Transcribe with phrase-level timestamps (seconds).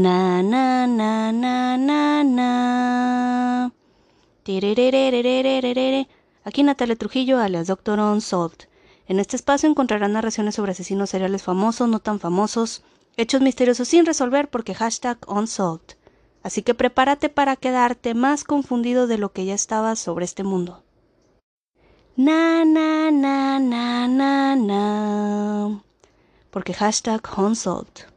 [0.00, 3.70] Na na na na na na.
[6.42, 8.66] Aquí Natalia Trujillo, alias Doctor Unsolved.
[9.08, 12.82] En este espacio encontrarán narraciones sobre asesinos seriales famosos, no tan famosos,
[13.18, 15.96] hechos misteriosos sin resolver porque hashtag Unsolved.
[16.42, 20.82] Así que prepárate para quedarte más confundido de lo que ya estabas sobre este mundo.
[22.16, 25.82] Na na na na na na.
[26.50, 28.09] Porque hashtag Unsolved.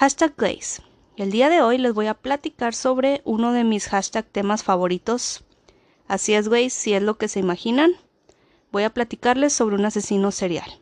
[0.00, 0.80] Hashtag Glaze.
[1.18, 5.44] El día de hoy les voy a platicar sobre uno de mis hashtag temas favoritos.
[6.08, 7.92] Así es, güey, si es lo que se imaginan.
[8.72, 10.80] Voy a platicarles sobre un asesino serial.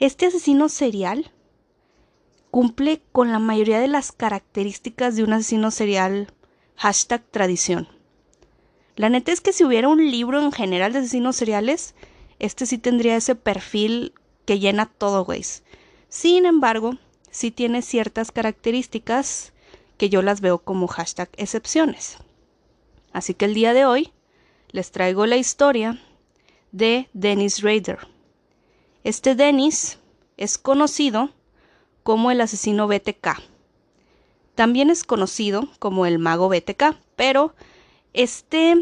[0.00, 1.30] Este asesino serial
[2.50, 6.32] cumple con la mayoría de las características de un asesino serial
[6.74, 7.86] hashtag tradición.
[8.96, 11.94] La neta es que si hubiera un libro en general de asesinos seriales,
[12.40, 14.12] este sí tendría ese perfil
[14.44, 15.44] que llena todo, güey.
[16.08, 16.98] Sin embargo,
[17.36, 19.52] sí tiene ciertas características
[19.98, 22.16] que yo las veo como hashtag excepciones.
[23.12, 24.10] Así que el día de hoy
[24.70, 26.00] les traigo la historia
[26.72, 28.08] de Dennis Rader.
[29.04, 29.98] Este Dennis
[30.38, 31.28] es conocido
[32.02, 33.42] como el asesino BTK.
[34.54, 37.54] También es conocido como el mago BTK, pero
[38.14, 38.76] este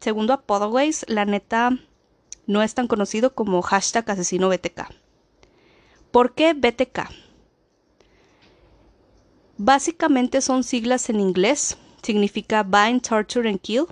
[0.00, 1.78] segundo apodo, la neta
[2.48, 4.88] no es tan conocido como hashtag asesino BTK.
[6.10, 7.31] ¿Por qué BTK?
[9.64, 13.86] Básicamente son siglas en inglés, significa bind, torture and kill,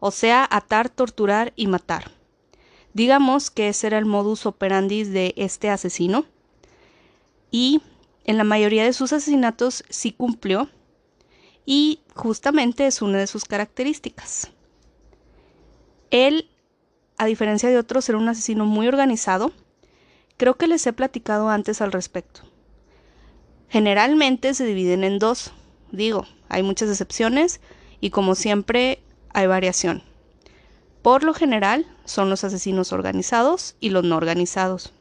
[0.00, 2.10] o sea, atar, torturar y matar.
[2.94, 6.24] Digamos que ese era el modus operandi de este asesino
[7.50, 7.82] y
[8.24, 10.70] en la mayoría de sus asesinatos sí cumplió
[11.66, 14.50] y justamente es una de sus características.
[16.10, 16.48] Él,
[17.18, 19.52] a diferencia de otros, era un asesino muy organizado.
[20.38, 22.45] Creo que les he platicado antes al respecto.
[23.68, 25.52] Generalmente se dividen en dos.
[25.90, 27.60] Digo, hay muchas excepciones
[28.00, 30.02] y como siempre hay variación.
[31.02, 34.92] Por lo general son los asesinos organizados y los no organizados.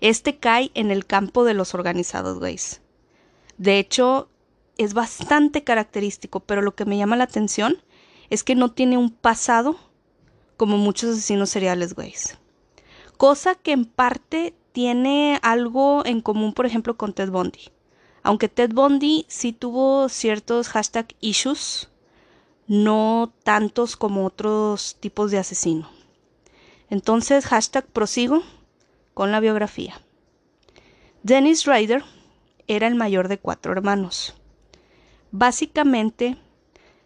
[0.00, 2.80] Este cae en el campo de los organizados, güeyes.
[3.58, 4.28] De hecho,
[4.78, 7.82] es bastante característico, pero lo que me llama la atención
[8.30, 9.76] es que no tiene un pasado
[10.56, 12.38] como muchos asesinos seriales, güeyes.
[13.16, 17.70] Cosa que en parte tiene algo en común, por ejemplo, con Ted Bundy.
[18.22, 21.88] Aunque Ted Bundy sí tuvo ciertos hashtag issues,
[22.66, 25.90] no tantos como otros tipos de asesino.
[26.88, 28.42] Entonces, hashtag prosigo
[29.14, 30.00] con la biografía.
[31.22, 32.04] Dennis Ryder
[32.66, 34.34] era el mayor de cuatro hermanos.
[35.32, 36.36] Básicamente,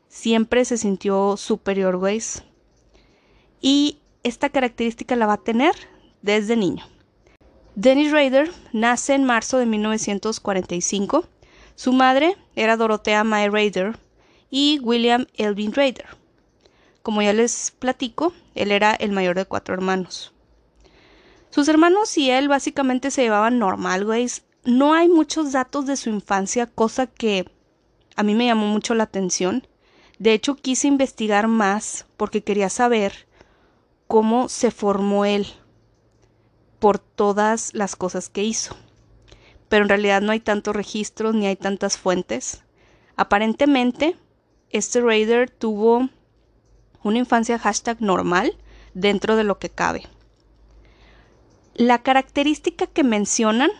[0.08, 2.42] siempre se sintió superior, güeyes.
[3.60, 5.74] Y esta característica la va a tener
[6.22, 6.84] desde niño.
[7.76, 11.26] Dennis Rader nace en marzo de 1945.
[11.74, 13.98] Su madre era Dorothea Mae Rader
[14.48, 16.06] y William Elvin Rader.
[17.02, 20.32] Como ya les platico, él era el mayor de cuatro hermanos.
[21.50, 24.28] Sus hermanos y él básicamente se llevaban normal, güey.
[24.64, 27.50] No hay muchos datos de su infancia, cosa que
[28.14, 29.66] a mí me llamó mucho la atención.
[30.20, 33.26] De hecho, quise investigar más porque quería saber
[34.06, 35.48] cómo se formó él
[36.84, 38.76] por todas las cosas que hizo.
[39.70, 42.62] Pero en realidad no hay tantos registros ni hay tantas fuentes.
[43.16, 44.18] Aparentemente,
[44.68, 46.10] este Raider tuvo
[47.02, 48.58] una infancia hashtag normal
[48.92, 50.02] dentro de lo que cabe.
[51.72, 53.70] La característica que mencionan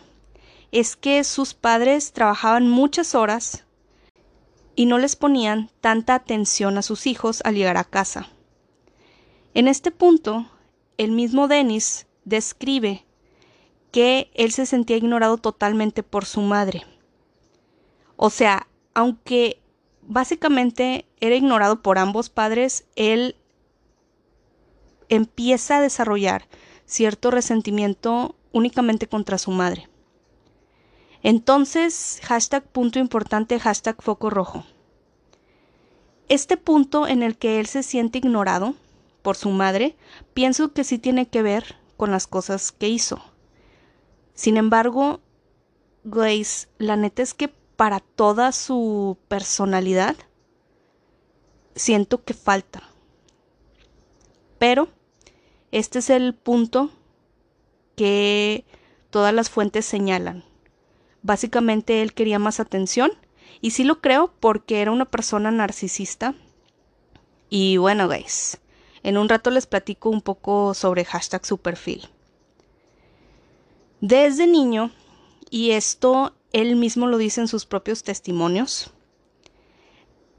[0.73, 3.65] es que sus padres trabajaban muchas horas
[4.77, 8.31] y no les ponían tanta atención a sus hijos al llegar a casa.
[9.53, 10.47] En este punto,
[10.97, 13.05] el mismo Dennis describe
[13.91, 16.85] que él se sentía ignorado totalmente por su madre.
[18.17, 19.61] O sea, aunque
[20.03, 23.37] básicamente era ignorado por ambos padres, él
[25.09, 26.49] empieza a desarrollar
[26.87, 29.89] cierto resentimiento únicamente contra su madre.
[31.23, 34.65] Entonces, hashtag punto importante, hashtag foco rojo.
[36.29, 38.75] Este punto en el que él se siente ignorado
[39.23, 39.97] por su madre,
[40.35, 43.23] pienso que sí tiene que ver con las cosas que hizo.
[44.35, 45.21] Sin embargo,
[46.05, 50.17] Grace, la neta es que para toda su personalidad,
[51.75, 52.83] siento que falta.
[54.59, 54.89] Pero
[55.73, 56.91] este es el punto
[57.97, 58.65] que
[59.11, 60.45] todas las fuentes señalan.
[61.23, 63.11] Básicamente él quería más atención
[63.61, 66.35] y sí lo creo porque era una persona narcisista.
[67.49, 68.59] Y bueno, guys,
[69.05, 72.09] en un rato les platico un poco sobre hashtag su perfil.
[74.01, 74.91] Desde niño,
[75.51, 78.91] y esto él mismo lo dice en sus propios testimonios.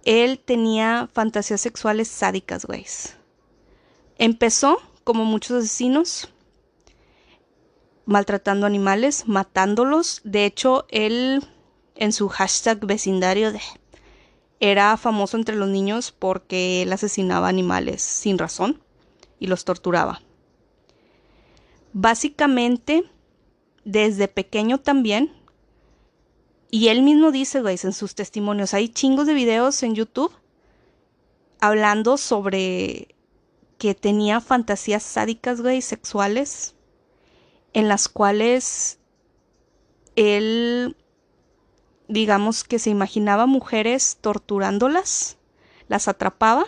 [0.04, 2.86] Él tenía fantasías sexuales sádicas, güey.
[4.18, 6.30] Empezó, como muchos asesinos,
[8.06, 10.22] maltratando animales, matándolos.
[10.24, 11.48] De hecho, él
[11.96, 13.62] en su hashtag vecindario de,
[14.60, 18.82] era famoso entre los niños porque él asesinaba animales sin razón
[19.40, 20.22] y los torturaba.
[21.94, 23.10] Básicamente,
[23.84, 25.32] desde pequeño también,
[26.72, 30.34] y él mismo dice, güey, en sus testimonios, hay chingos de videos en YouTube
[31.62, 33.16] hablando sobre
[33.78, 36.76] que tenía fantasías sádicas, güey, sexuales,
[37.74, 39.00] en las cuales
[40.16, 40.96] él,
[42.16, 45.38] digamos que se imaginaba mujeres torturándolas,
[45.90, 46.66] las atrapaba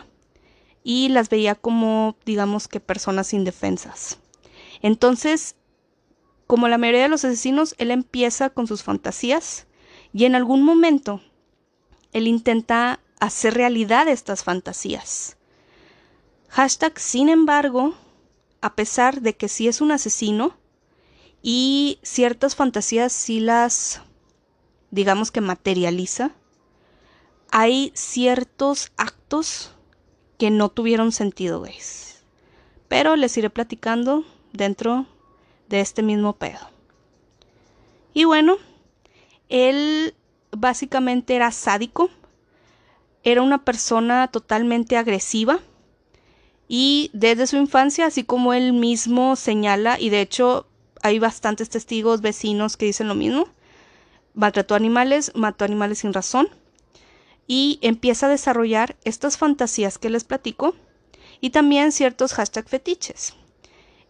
[0.84, 4.20] y las veía como, digamos que personas indefensas.
[4.82, 5.56] Entonces,
[6.48, 9.68] como la mayoría de los asesinos, él empieza con sus fantasías
[10.14, 11.22] y en algún momento
[12.12, 15.38] él intenta hacer realidad estas fantasías.
[16.50, 17.96] Hashtag, sin embargo,
[18.60, 20.58] a pesar de que sí es un asesino
[21.42, 24.02] y ciertas fantasías sí las,
[24.92, 26.32] digamos que materializa,
[27.52, 29.72] hay ciertos actos
[30.38, 32.24] que no tuvieron sentido, ¿veis?
[32.88, 34.24] Pero les iré platicando
[34.54, 35.06] dentro
[35.70, 36.70] de este mismo pedo.
[38.14, 38.58] Y bueno,
[39.50, 40.16] él
[40.52, 42.10] básicamente era sádico,
[43.24, 45.60] era una persona totalmente agresiva
[46.68, 50.68] y desde su infancia, así como él mismo señala, y de hecho
[51.02, 53.48] hay bastantes testigos vecinos que dicen lo mismo,
[54.38, 56.48] maltrató animales, mató animales sin razón
[57.48, 60.76] y empieza a desarrollar estas fantasías que les platico
[61.42, 63.34] y también ciertos hashtag fetiches.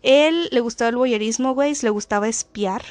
[0.03, 2.83] Él le gustaba el boyerismo, güey, le gustaba espiar,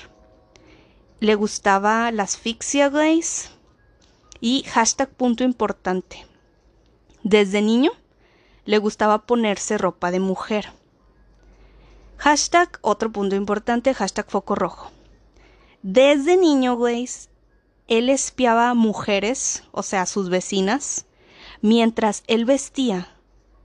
[1.21, 3.23] le gustaba la asfixia, güey,
[4.41, 6.27] y hashtag punto importante.
[7.23, 7.93] Desde niño
[8.65, 10.73] le gustaba ponerse ropa de mujer.
[12.17, 14.96] Hashtag otro punto importante, hashtag foco rojo.
[15.83, 17.09] Desde niño, güey,
[17.89, 21.07] él espiaba mujeres, o sea, sus vecinas,
[21.61, 23.09] mientras él vestía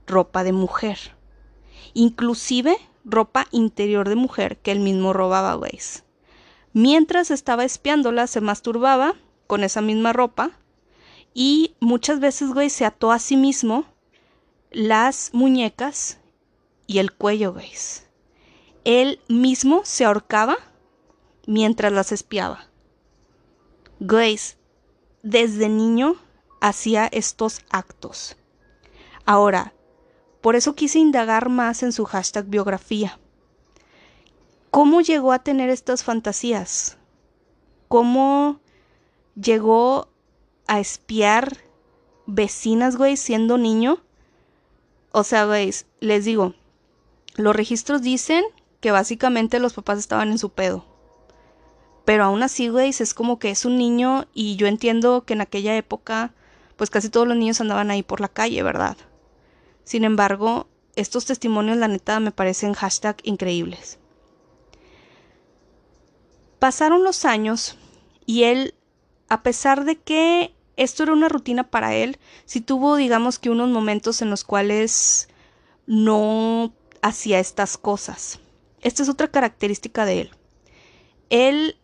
[0.06, 1.16] ropa de mujer.
[1.94, 5.78] Inclusive ropa interior de mujer que él mismo robaba, güey.
[6.72, 9.14] Mientras estaba espiándola, se masturbaba
[9.46, 10.52] con esa misma ropa
[11.34, 13.84] y muchas veces, güey, se ató a sí mismo
[14.70, 16.18] las muñecas
[16.86, 17.72] y el cuello, güey.
[18.84, 20.56] Él mismo se ahorcaba
[21.46, 22.66] mientras las espiaba.
[24.00, 24.38] Güey,
[25.22, 26.16] desde niño
[26.60, 28.36] hacía estos actos.
[29.24, 29.72] Ahora,
[30.40, 33.18] por eso quise indagar más en su hashtag biografía.
[34.70, 36.98] ¿Cómo llegó a tener estas fantasías?
[37.88, 38.60] ¿Cómo
[39.34, 40.08] llegó
[40.66, 41.58] a espiar
[42.26, 44.02] vecinas, güey, siendo niño?
[45.12, 46.54] O sea, güey, les digo,
[47.36, 48.44] los registros dicen
[48.80, 50.91] que básicamente los papás estaban en su pedo.
[52.04, 55.40] Pero aún así, güey, es como que es un niño y yo entiendo que en
[55.40, 56.34] aquella época,
[56.76, 58.96] pues casi todos los niños andaban ahí por la calle, ¿verdad?
[59.84, 60.66] Sin embargo,
[60.96, 63.98] estos testimonios, la neta, me parecen hashtag increíbles.
[66.58, 67.76] Pasaron los años
[68.26, 68.74] y él,
[69.28, 73.68] a pesar de que esto era una rutina para él, sí tuvo, digamos que unos
[73.68, 75.28] momentos en los cuales
[75.86, 78.40] no hacía estas cosas.
[78.80, 80.30] Esta es otra característica de él.
[81.30, 81.76] Él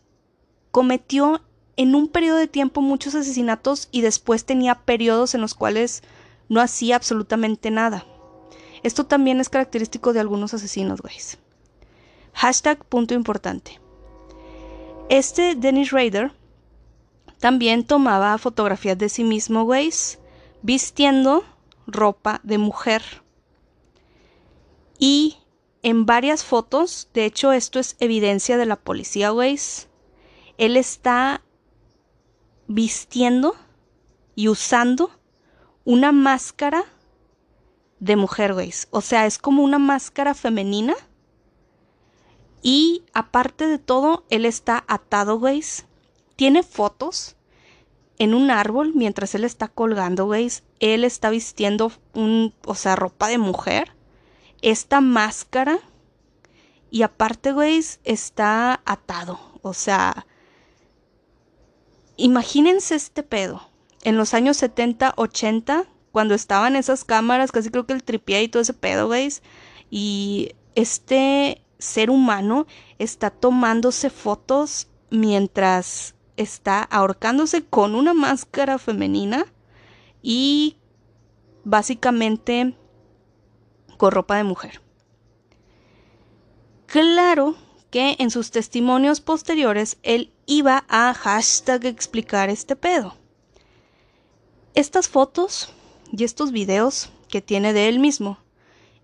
[0.71, 1.43] cometió
[1.77, 6.03] en un periodo de tiempo muchos asesinatos y después tenía periodos en los cuales
[6.49, 8.05] no hacía absolutamente nada.
[8.83, 11.15] Esto también es característico de algunos asesinos, güey.
[12.33, 13.81] Hashtag punto importante.
[15.09, 16.33] Este Dennis Rader
[17.39, 19.91] también tomaba fotografías de sí mismo, güey,
[20.63, 21.45] vistiendo
[21.87, 23.03] ropa de mujer.
[24.99, 25.39] Y
[25.83, 29.59] en varias fotos, de hecho esto es evidencia de la policía, güey,
[30.59, 31.43] él está
[32.67, 33.55] vistiendo
[34.35, 35.11] y usando
[35.85, 36.85] una máscara
[38.01, 38.73] de mujer, güey.
[38.91, 40.95] O sea, es como una máscara femenina.
[42.61, 45.63] Y aparte de todo, él está atado, güey.
[46.37, 47.37] Tiene fotos
[48.19, 50.51] en un árbol mientras él está colgando, güey.
[50.81, 53.93] Él está vistiendo un, o sea, ropa de mujer.
[54.61, 55.79] Esta máscara.
[56.91, 59.39] Y aparte, güey, está atado.
[59.63, 60.27] O sea,
[62.19, 63.63] imagínense este pedo
[64.05, 68.49] en los años 70, 80, cuando estaban esas cámaras, casi creo que el tripié y
[68.49, 69.33] todo ese pedo, güey.
[69.91, 72.67] Y este ser humano
[72.99, 79.47] está tomándose fotos mientras está ahorcándose con una máscara femenina
[80.23, 80.77] y
[81.65, 82.77] básicamente
[83.97, 84.81] con ropa de mujer.
[86.87, 87.57] Claro
[87.91, 93.17] que en sus testimonios posteriores él iba a hashtag explicar este pedo.
[94.75, 95.73] Estas fotos
[96.13, 98.39] y estos videos que tiene de él mismo,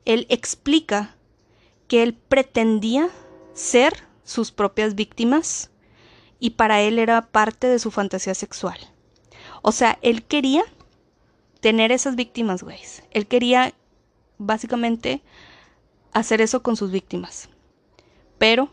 [0.05, 1.17] él explica
[1.89, 3.09] que él pretendía
[3.55, 5.71] ser sus propias víctimas
[6.39, 8.79] y para él era parte de su fantasía sexual.
[9.63, 10.65] O sea, él quería
[11.61, 12.81] tener esas víctimas, güey.
[13.13, 13.75] Él quería
[14.37, 15.23] básicamente
[16.13, 17.49] hacer eso con sus víctimas.
[18.39, 18.71] Pero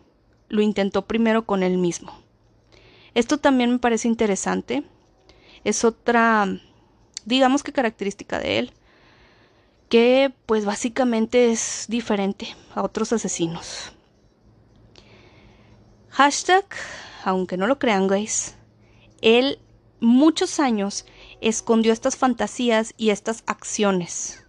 [0.50, 2.14] lo intentó primero con él mismo.
[3.14, 4.84] Esto también me parece interesante.
[5.64, 6.48] Es otra,
[7.26, 8.74] digamos que característica de él,
[9.90, 13.92] que pues básicamente es diferente a otros asesinos.
[16.10, 16.66] Hashtag,
[17.24, 18.56] aunque no lo crean, guys,
[19.22, 19.60] él
[20.00, 21.06] muchos años
[21.42, 24.46] escondió estas fantasías y estas acciones.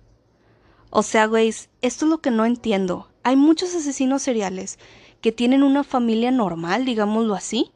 [0.90, 3.08] O sea, güeyes, esto es lo que no entiendo.
[3.22, 4.78] Hay muchos asesinos seriales
[5.22, 7.70] que tienen una familia normal, digámoslo así.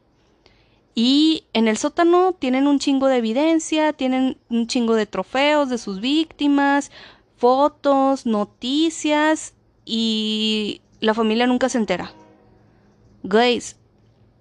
[0.93, 5.77] Y en el sótano tienen un chingo de evidencia, tienen un chingo de trofeos de
[5.77, 6.91] sus víctimas,
[7.37, 9.53] fotos, noticias
[9.85, 12.11] y la familia nunca se entera.
[13.23, 13.77] Guys,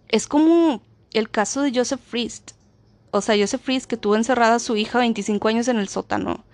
[0.09, 0.83] es como
[1.13, 2.53] el caso de Joseph Frist.
[3.11, 6.45] O sea, Joseph Frist que tuvo encerrada a su hija 25 años en el sótano.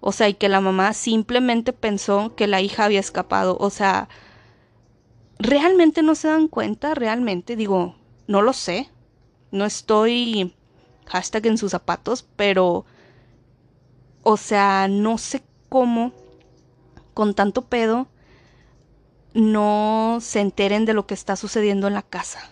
[0.00, 3.56] O sea, y que la mamá simplemente pensó que la hija había escapado.
[3.58, 4.08] O sea,
[5.38, 6.94] ¿realmente no se dan cuenta?
[6.94, 7.56] ¿Realmente?
[7.56, 8.90] Digo, no lo sé.
[9.50, 10.54] No estoy
[11.06, 12.84] hashtag en sus zapatos, pero...
[14.22, 16.12] O sea, no sé cómo
[17.14, 18.08] con tanto pedo
[19.34, 22.50] no se enteren de lo que está sucediendo en la casa.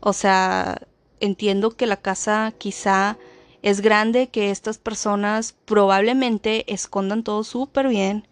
[0.00, 0.82] O sea,
[1.20, 3.16] entiendo que la casa quizá
[3.62, 8.28] es grande, que estas personas probablemente escondan todo súper bien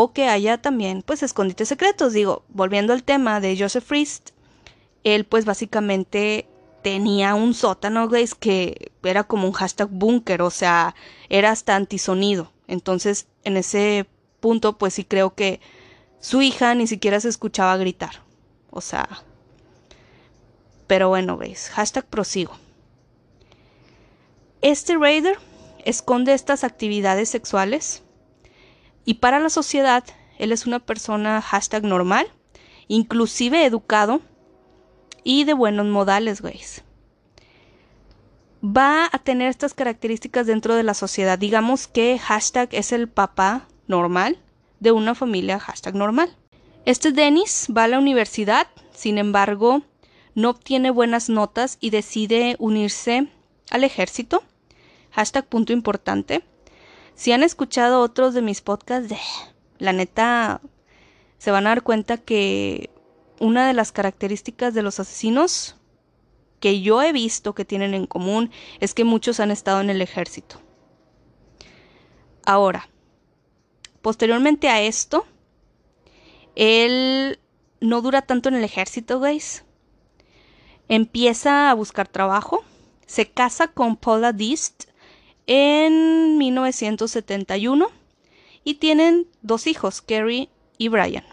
[0.00, 2.12] o que haya también pues escondites secretos.
[2.12, 4.30] Digo, volviendo al tema de Joseph Frist,
[5.02, 6.46] él pues básicamente
[6.84, 10.94] tenía un sótano, guys, que era como un hashtag búnker, o sea,
[11.28, 12.52] era hasta antisonido.
[12.68, 14.06] Entonces, en ese
[14.38, 15.60] punto, pues sí creo que
[16.20, 18.22] su hija ni siquiera se escuchaba gritar.
[18.70, 19.24] O sea,
[20.86, 22.52] pero bueno, veis, hashtag prosigo.
[24.62, 25.38] Este raider
[25.84, 28.04] esconde estas actividades sexuales
[29.08, 30.04] y para la sociedad
[30.36, 31.42] él es una persona
[31.82, 32.26] normal,
[32.88, 34.20] inclusive educado
[35.24, 36.84] y de buenos modales, veis.
[38.62, 41.38] Va a tener estas características dentro de la sociedad.
[41.38, 44.36] Digamos que hashtag es el papá normal
[44.78, 46.36] de una familia hashtag normal.
[46.84, 49.80] Este Dennis va a la universidad, sin embargo,
[50.34, 53.28] no obtiene buenas notas y decide unirse
[53.70, 54.42] al ejército.
[55.12, 56.44] Hashtag punto importante.
[57.18, 59.12] Si han escuchado otros de mis podcasts,
[59.78, 60.60] la neta,
[61.38, 62.90] se van a dar cuenta que
[63.40, 65.74] una de las características de los asesinos
[66.60, 70.00] que yo he visto que tienen en común es que muchos han estado en el
[70.00, 70.60] ejército.
[72.46, 72.88] Ahora,
[74.00, 75.26] posteriormente a esto,
[76.54, 77.40] él
[77.80, 79.64] no dura tanto en el ejército, guys
[80.86, 82.62] empieza a buscar trabajo,
[83.06, 84.84] se casa con Paula Dist
[85.48, 87.88] en 1971
[88.62, 91.24] y tienen dos hijos, Kerry y Brian.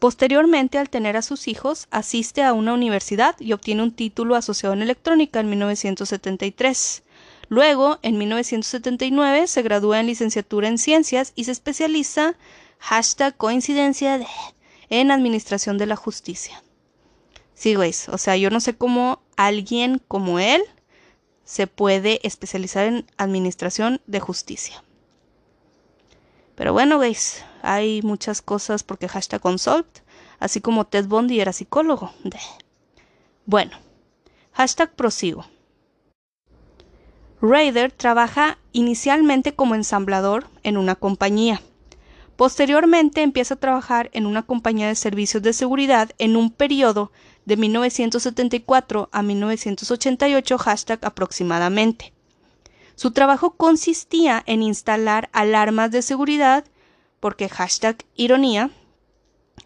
[0.00, 4.72] Posteriormente, al tener a sus hijos, asiste a una universidad y obtiene un título asociado
[4.72, 7.02] en electrónica en 1973.
[7.50, 12.34] Luego, en 1979, se gradúa en licenciatura en ciencias y se especializa,
[12.78, 14.26] hashtag coincidencia de
[14.88, 16.62] en administración de la justicia.
[17.54, 20.62] Sí, güeyes, o sea, yo no sé cómo alguien como él
[21.44, 24.84] se puede especializar en administración de justicia.
[26.54, 29.86] Pero bueno, güeyes, hay muchas cosas porque hashtag consult,
[30.38, 32.12] así como Ted Bundy era psicólogo.
[33.46, 33.72] Bueno,
[34.52, 35.44] hashtag prosigo.
[37.42, 41.60] Raider trabaja inicialmente como ensamblador en una compañía.
[42.36, 47.10] Posteriormente empieza a trabajar en una compañía de servicios de seguridad en un periodo
[47.50, 52.12] de 1974 a 1988 hashtag aproximadamente.
[52.94, 56.64] Su trabajo consistía en instalar alarmas de seguridad
[57.18, 58.70] porque hashtag ironía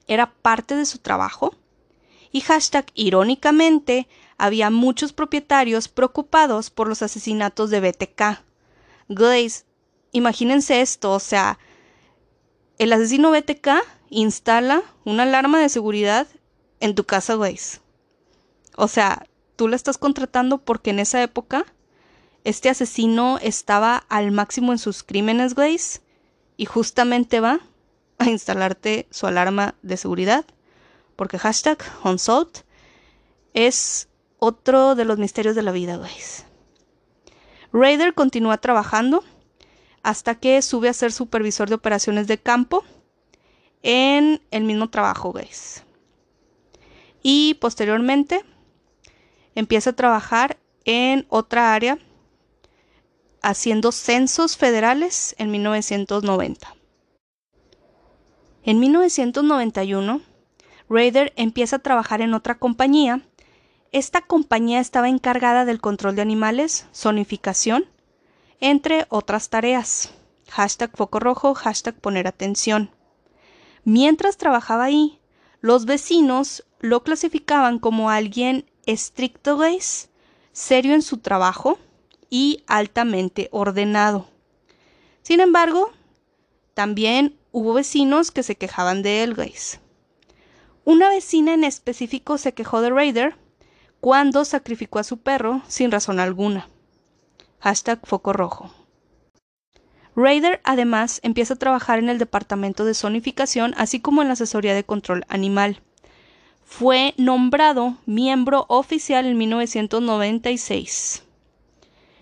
[0.07, 1.55] era parte de su trabajo
[2.33, 8.43] y hashtag irónicamente había muchos propietarios preocupados por los asesinatos de BTK.
[9.11, 9.67] Glaze,
[10.11, 11.59] imagínense esto, o sea,
[12.79, 13.69] el asesino BTK
[14.09, 16.27] instala una alarma de seguridad
[16.85, 17.59] en tu casa, güey.
[18.77, 19.27] O sea,
[19.57, 21.65] tú la estás contratando porque en esa época
[22.45, 25.81] este asesino estaba al máximo en sus crímenes, güey,
[26.59, 27.61] y justamente va
[28.19, 30.45] a instalarte su alarma de seguridad,
[31.17, 32.65] porque hashtag Unsolved
[33.55, 36.13] es otro de los misterios de la vida, güey.
[37.73, 39.25] Raider continúa trabajando
[40.03, 42.85] hasta que sube a ser supervisor de operaciones de campo
[43.83, 45.83] en el mismo trabajo, guys.
[47.27, 48.45] Y posteriormente
[49.55, 51.99] empieza a trabajar en otra área
[53.43, 56.77] haciendo censos federales en 1990.
[58.63, 60.21] En 1991,
[60.91, 63.23] Raider empieza a trabajar en otra compañía.
[63.91, 67.87] Esta compañía estaba encargada del control de animales, zonificación,
[68.61, 70.13] entre otras tareas.
[70.51, 72.91] Hashtag foco rojo, hashtag poner atención.
[73.83, 75.21] Mientras trabajaba ahí,
[75.65, 79.59] los vecinos lo clasificaban como alguien estricto,
[80.53, 81.79] serio en su trabajo
[82.29, 84.29] y altamente ordenado.
[85.23, 85.91] Sin embargo,
[86.75, 89.81] también hubo vecinos que se quejaban de él, guys.
[90.85, 93.35] Una vecina en específico se quejó de Raider
[94.03, 96.69] cuando sacrificó a su perro sin razón alguna.
[97.61, 98.71] Hashtag foco rojo.
[100.17, 104.75] Raider además empieza a trabajar en el departamento de zonificación, así como en la asesoría
[104.75, 105.81] de control animal.
[106.65, 111.25] Fue nombrado miembro oficial en 1996.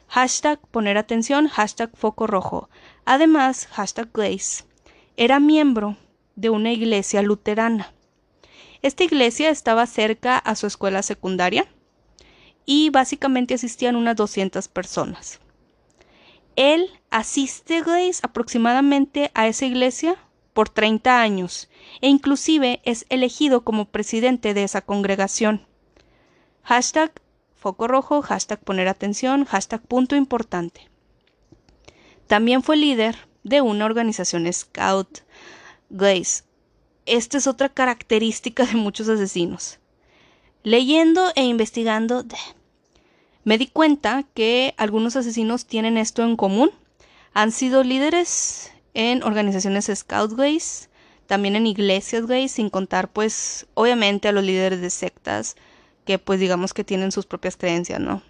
[0.08, 2.68] Hashtag poner atención, hashtag foco rojo.
[3.04, 4.64] Además, hashtag Glaze.
[5.16, 5.96] Era miembro
[6.37, 7.92] de una iglesia luterana.
[8.82, 11.66] Esta iglesia estaba cerca a su escuela secundaria
[12.66, 15.40] y básicamente asistían unas 200 personas.
[16.56, 20.16] Él asiste, Grace, aproximadamente a esa iglesia
[20.52, 21.69] por 30 años
[22.00, 25.66] e inclusive es elegido como presidente de esa congregación.
[26.62, 27.12] Hashtag
[27.54, 30.90] foco rojo, hashtag poner atención, hashtag punto importante.
[32.27, 35.20] También fue líder de una organización scout.
[35.90, 36.44] Grace,
[37.07, 39.79] esta es otra característica de muchos asesinos.
[40.62, 42.25] Leyendo e investigando,
[43.44, 46.70] me di cuenta que algunos asesinos tienen esto en común.
[47.35, 50.90] Han sido líderes en organizaciones scout gays,
[51.27, 55.57] también en iglesias gays, sin contar pues obviamente a los líderes de sectas
[56.05, 58.23] que pues digamos que tienen sus propias creencias, ¿no?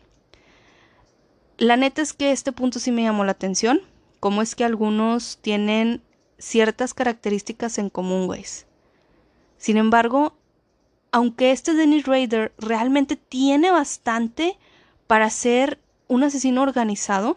[1.58, 3.80] La neta es que este punto sí me llamó la atención,
[4.20, 6.02] cómo es que algunos tienen
[6.38, 8.66] ciertas características en común, gays.
[9.58, 10.34] Sin embargo,
[11.12, 14.58] aunque este Dennis Rader realmente tiene bastante
[15.06, 17.36] para ser un asesino organizado,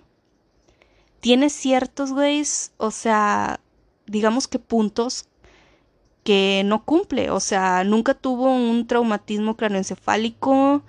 [1.25, 3.59] tiene ciertos, güeyes, o sea,
[4.05, 5.25] digamos que puntos
[6.23, 10.83] que no cumple, o sea, nunca tuvo un traumatismo craneoencefálico,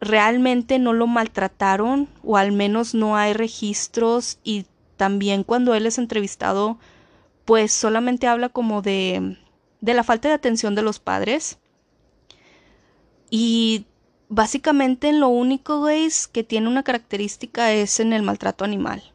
[0.00, 5.98] realmente no lo maltrataron, o al menos no hay registros, y también cuando él es
[5.98, 6.78] entrevistado,
[7.44, 9.38] pues solamente habla como de,
[9.80, 11.58] de la falta de atención de los padres
[13.28, 13.86] y
[14.28, 19.11] básicamente lo único, güey, que tiene una característica es en el maltrato animal.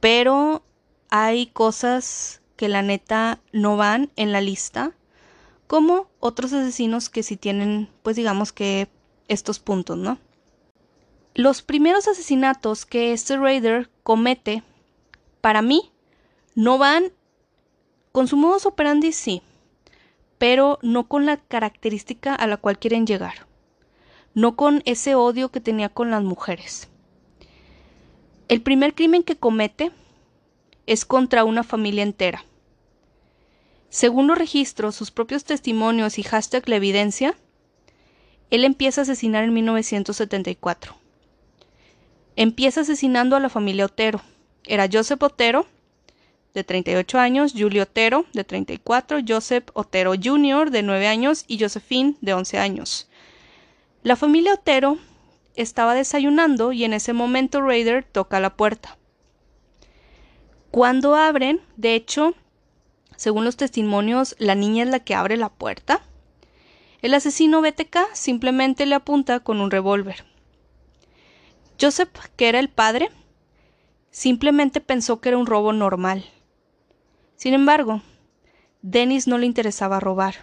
[0.00, 0.62] Pero
[1.10, 4.92] hay cosas que la neta no van en la lista,
[5.66, 8.88] como otros asesinos que sí tienen, pues digamos que
[9.28, 10.18] estos puntos, ¿no?
[11.34, 14.62] Los primeros asesinatos que este Raider comete,
[15.40, 15.92] para mí,
[16.54, 17.12] no van
[18.12, 19.42] con su modus operandi, sí,
[20.38, 23.46] pero no con la característica a la cual quieren llegar,
[24.34, 26.88] no con ese odio que tenía con las mujeres.
[28.48, 29.90] El primer crimen que comete
[30.86, 32.44] es contra una familia entera.
[33.88, 37.36] Según los registros, sus propios testimonios y hashtag la evidencia,
[38.50, 40.94] él empieza a asesinar en 1974.
[42.36, 44.20] Empieza asesinando a la familia Otero.
[44.64, 45.66] Era Joseph Otero,
[46.54, 52.14] de 38 años, Julio Otero, de 34, Joseph Otero Jr., de 9 años, y Josephine,
[52.20, 53.08] de 11 años.
[54.04, 54.98] La familia Otero
[55.56, 58.96] estaba desayunando y en ese momento Raider toca la puerta.
[60.70, 62.34] Cuando abren, de hecho,
[63.16, 66.02] según los testimonios, la niña es la que abre la puerta.
[67.00, 70.24] El asesino BTK simplemente le apunta con un revólver.
[71.80, 73.10] Joseph, que era el padre,
[74.10, 76.24] simplemente pensó que era un robo normal.
[77.36, 78.02] Sin embargo,
[78.82, 80.36] Dennis no le interesaba robar.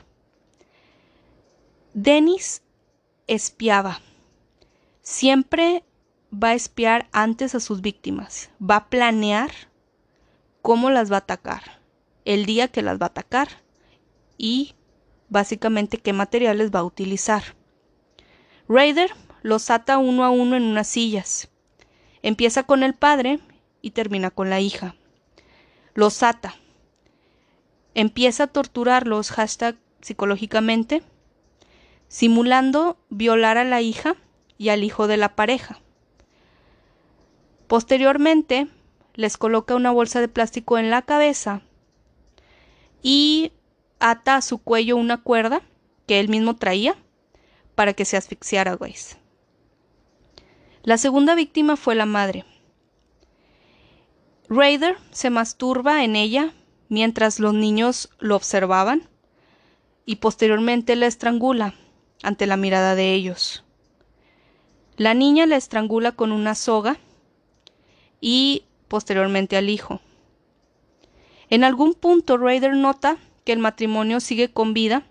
[1.93, 2.61] Dennis
[3.27, 3.99] espiaba.
[5.03, 5.83] Siempre
[6.33, 8.49] va a espiar antes a sus víctimas.
[8.59, 9.51] Va a planear
[10.61, 11.81] cómo las va a atacar,
[12.23, 13.49] el día que las va a atacar
[14.37, 14.75] y
[15.27, 17.43] básicamente qué materiales va a utilizar.
[18.69, 19.11] Raider
[19.41, 21.49] los ata uno a uno en unas sillas.
[22.21, 23.41] Empieza con el padre
[23.81, 24.95] y termina con la hija.
[25.95, 26.55] Los ata.
[27.93, 31.03] Empieza a torturarlos, hashtag psicológicamente,
[32.07, 34.15] simulando violar a la hija
[34.57, 35.79] y al hijo de la pareja.
[37.67, 38.67] Posteriormente,
[39.15, 41.61] les coloca una bolsa de plástico en la cabeza
[43.01, 43.51] y
[43.99, 45.61] ata a su cuello una cuerda
[46.07, 46.95] que él mismo traía
[47.75, 48.95] para que se asfixiara, güey.
[50.83, 52.45] La segunda víctima fue la madre.
[54.49, 56.53] Raider se masturba en ella
[56.89, 59.07] mientras los niños lo observaban
[60.05, 61.73] y posteriormente la estrangula
[62.21, 63.63] ante la mirada de ellos.
[64.97, 66.97] La niña la estrangula con una soga
[68.21, 70.01] y posteriormente al hijo.
[71.49, 75.03] En algún punto Raider nota que el matrimonio sigue con vida,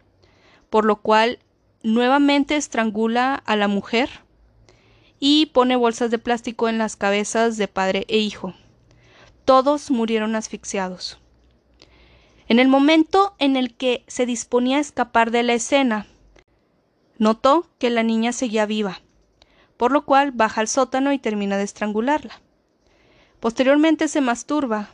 [0.70, 1.40] por lo cual
[1.82, 4.08] nuevamente estrangula a la mujer
[5.18, 8.54] y pone bolsas de plástico en las cabezas de padre e hijo.
[9.44, 11.18] Todos murieron asfixiados.
[12.46, 16.06] En el momento en el que se disponía a escapar de la escena,
[17.18, 19.00] notó que la niña seguía viva,
[19.82, 22.40] por lo cual baja al sótano y termina de estrangularla.
[23.40, 24.90] Posteriormente se masturba,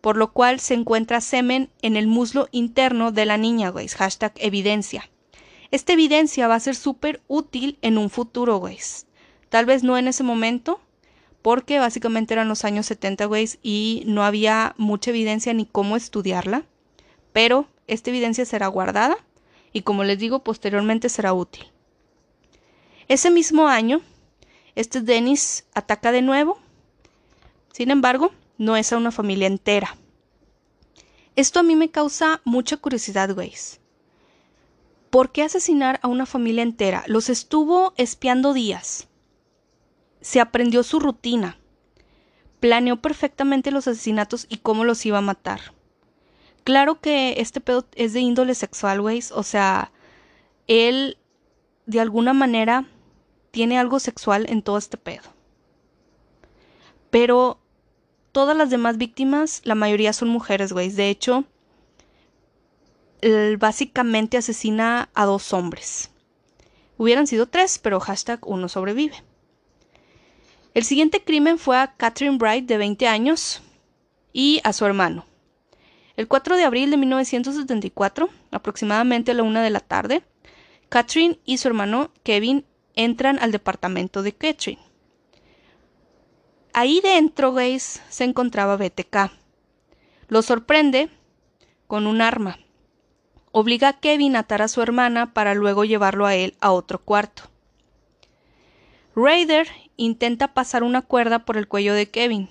[0.00, 3.88] por lo cual se encuentra semen en el muslo interno de la niña, güey.
[3.88, 5.10] Hashtag evidencia.
[5.72, 8.78] Esta evidencia va a ser súper útil en un futuro, güey.
[9.48, 10.80] Tal vez no en ese momento,
[11.42, 16.62] porque básicamente eran los años 70, güey, y no había mucha evidencia ni cómo estudiarla.
[17.32, 19.16] Pero esta evidencia será guardada
[19.72, 21.72] y como les digo, posteriormente será útil.
[23.08, 24.00] Ese mismo año,
[24.74, 26.58] este Dennis ataca de nuevo.
[27.72, 29.96] Sin embargo, no es a una familia entera.
[31.36, 33.80] Esto a mí me causa mucha curiosidad, güeyes.
[35.10, 37.04] ¿Por qué asesinar a una familia entera?
[37.06, 39.08] Los estuvo espiando días.
[40.20, 41.58] Se aprendió su rutina.
[42.60, 45.60] Planeó perfectamente los asesinatos y cómo los iba a matar.
[46.64, 49.32] Claro que este pedo es de índole sexual, güeyes.
[49.32, 49.90] O sea,
[50.66, 51.18] él
[51.86, 52.86] de alguna manera
[53.52, 55.22] tiene algo sexual en todo este pedo.
[57.10, 57.60] Pero
[58.32, 60.90] todas las demás víctimas, la mayoría son mujeres, güey.
[60.90, 61.44] De hecho,
[63.58, 66.10] básicamente asesina a dos hombres.
[66.96, 69.22] Hubieran sido tres, pero hashtag uno sobrevive.
[70.74, 73.62] El siguiente crimen fue a Catherine Bright, de 20 años,
[74.32, 75.26] y a su hermano.
[76.16, 80.22] El 4 de abril de 1974, aproximadamente a la una de la tarde,
[80.88, 84.82] Catherine y su hermano Kevin entran al departamento de Catherine.
[86.72, 89.30] Ahí dentro, Grace, se encontraba BTK.
[90.28, 91.10] Lo sorprende
[91.86, 92.58] con un arma.
[93.50, 96.98] Obliga a Kevin a atar a su hermana para luego llevarlo a él a otro
[96.98, 97.42] cuarto.
[99.14, 102.48] Raider intenta pasar una cuerda por el cuello de Kevin.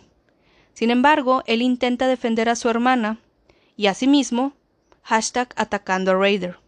[0.74, 3.18] Sin embargo, él intenta defender a su hermana
[3.76, 4.54] y asimismo,
[5.02, 6.60] hashtag atacando a Raider.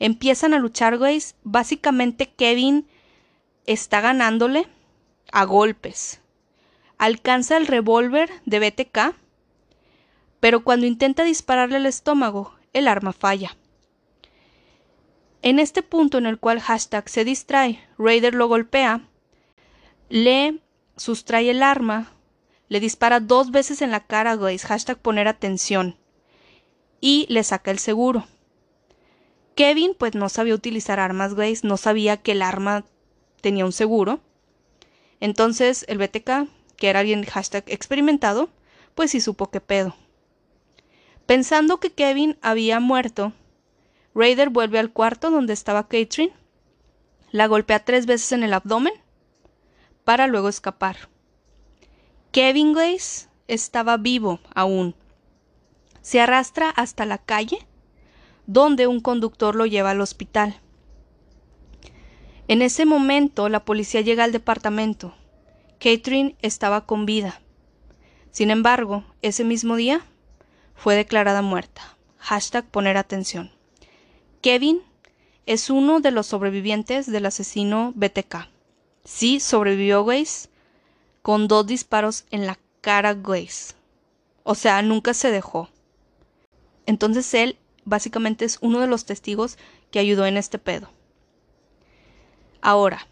[0.00, 1.36] Empiezan a luchar, Grace.
[1.44, 2.88] Básicamente Kevin
[3.66, 4.66] está ganándole
[5.32, 6.22] a golpes
[7.02, 9.16] alcanza el revólver de BTK,
[10.38, 13.56] pero cuando intenta dispararle al estómago, el arma falla.
[15.42, 19.00] En este punto en el cual hashtag se distrae, Raider lo golpea,
[20.10, 20.60] le
[20.96, 22.12] sustrae el arma,
[22.68, 25.96] le dispara dos veces en la cara, guys, hashtag poner atención,
[27.00, 28.28] y le saca el seguro.
[29.56, 32.84] Kevin pues no sabía utilizar armas, guys, no sabía que el arma
[33.42, 34.20] tenía un seguro.
[35.20, 36.48] Entonces el BTK
[36.82, 37.24] que era alguien
[37.66, 38.48] experimentado,
[38.96, 39.94] pues sí supo qué pedo.
[41.26, 43.32] Pensando que Kevin había muerto,
[44.16, 46.32] Raider vuelve al cuarto donde estaba Catherine,
[47.30, 48.94] la golpea tres veces en el abdomen
[50.02, 51.08] para luego escapar.
[52.32, 54.96] Kevin Grace estaba vivo aún.
[56.00, 57.64] Se arrastra hasta la calle,
[58.46, 60.61] donde un conductor lo lleva al hospital.
[62.48, 65.14] En ese momento la policía llega al departamento
[65.82, 67.40] Catherine estaba con vida.
[68.30, 70.06] Sin embargo, ese mismo día
[70.76, 71.96] fue declarada muerta.
[72.18, 73.50] Hashtag poner atención.
[74.42, 74.80] Kevin
[75.46, 78.48] es uno de los sobrevivientes del asesino BTK.
[79.04, 80.48] Sí, sobrevivió Grace
[81.22, 83.74] con dos disparos en la cara Grace.
[84.44, 85.68] O sea, nunca se dejó.
[86.86, 89.58] Entonces él básicamente es uno de los testigos
[89.90, 90.90] que ayudó en este pedo.
[92.62, 93.06] Ahora,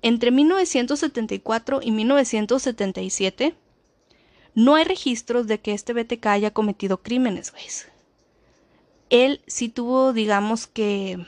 [0.00, 3.54] entre 1974 y 1977,
[4.54, 7.64] no hay registros de que este BTK haya cometido crímenes, güey.
[9.10, 11.26] él sí tuvo, digamos que,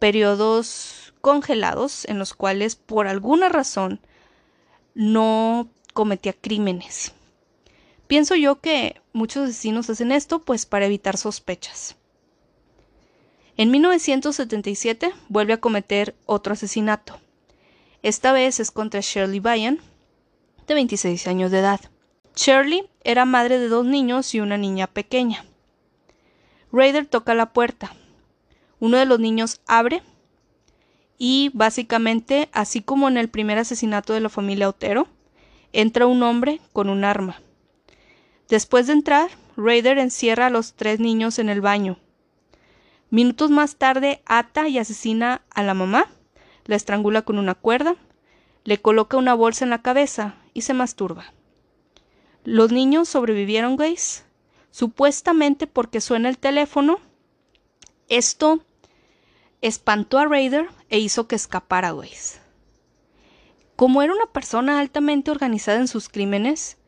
[0.00, 4.00] periodos congelados en los cuales por alguna razón
[4.94, 7.12] no cometía crímenes.
[8.08, 11.96] Pienso yo que muchos asesinos hacen esto pues para evitar sospechas.
[13.56, 17.20] En 1977 vuelve a cometer otro asesinato.
[18.02, 19.78] Esta vez es contra Shirley Bryan,
[20.66, 21.80] de 26 años de edad.
[22.34, 25.44] Shirley era madre de dos niños y una niña pequeña.
[26.72, 27.94] Raider toca la puerta.
[28.80, 30.02] Uno de los niños abre
[31.16, 35.06] y básicamente, así como en el primer asesinato de la familia Otero,
[35.72, 37.40] entra un hombre con un arma.
[38.48, 41.98] Después de entrar, Raider encierra a los tres niños en el baño.
[43.14, 46.10] Minutos más tarde ata y asesina a la mamá,
[46.64, 47.94] la estrangula con una cuerda,
[48.64, 51.32] le coloca una bolsa en la cabeza y se masturba.
[52.42, 54.24] Los niños sobrevivieron, guys,
[54.72, 56.98] supuestamente porque suena el teléfono.
[58.08, 58.64] Esto
[59.60, 62.40] espantó a Raider e hizo que escapara, guys.
[63.76, 66.78] Como era una persona altamente organizada en sus crímenes,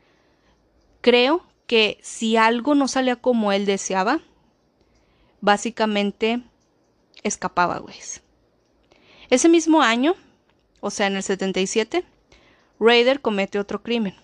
[1.02, 4.22] creo que si algo no salía como él deseaba,
[5.40, 6.42] básicamente
[7.22, 7.96] escapaba, güey.
[9.31, 10.14] Ese mismo año,
[10.81, 12.05] o sea, en el 77,
[12.79, 14.14] Raider comete otro crimen.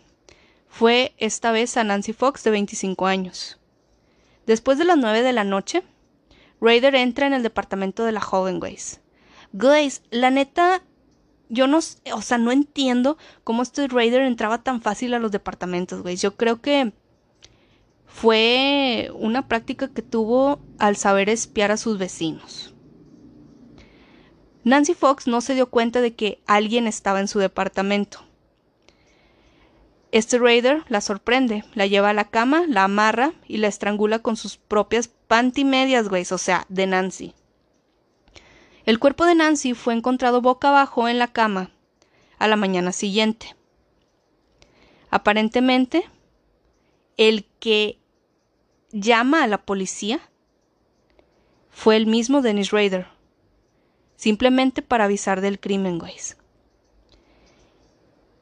[0.69, 3.59] Fue esta vez a Nancy Fox de 25 años.
[4.47, 5.83] Después de las 9 de la noche,
[6.61, 9.01] Raider entra en el departamento de la joven Grace.
[9.53, 10.83] Grace, la neta,
[11.49, 16.03] yo no, o sea, no entiendo cómo este Raider entraba tan fácil a los departamentos,
[16.03, 16.17] güey.
[16.17, 16.93] Yo creo que
[18.15, 22.75] fue una práctica que tuvo al saber espiar a sus vecinos.
[24.65, 28.21] Nancy Fox no se dio cuenta de que alguien estaba en su departamento.
[30.13, 34.37] Este raider la sorprende, la lleva a la cama, la amarra y la estrangula con
[34.37, 37.35] sus propias pantimedias, güey, o sea, de Nancy.
[38.85, 41.71] El cuerpo de Nancy fue encontrado boca abajo en la cama
[42.39, 43.57] a la mañana siguiente.
[45.11, 46.05] Aparentemente,
[47.17, 48.02] el que
[48.93, 50.21] llama a la policía
[51.71, 53.07] fue el mismo Dennis Rader,
[54.17, 56.37] simplemente para avisar del crimen, güeyes.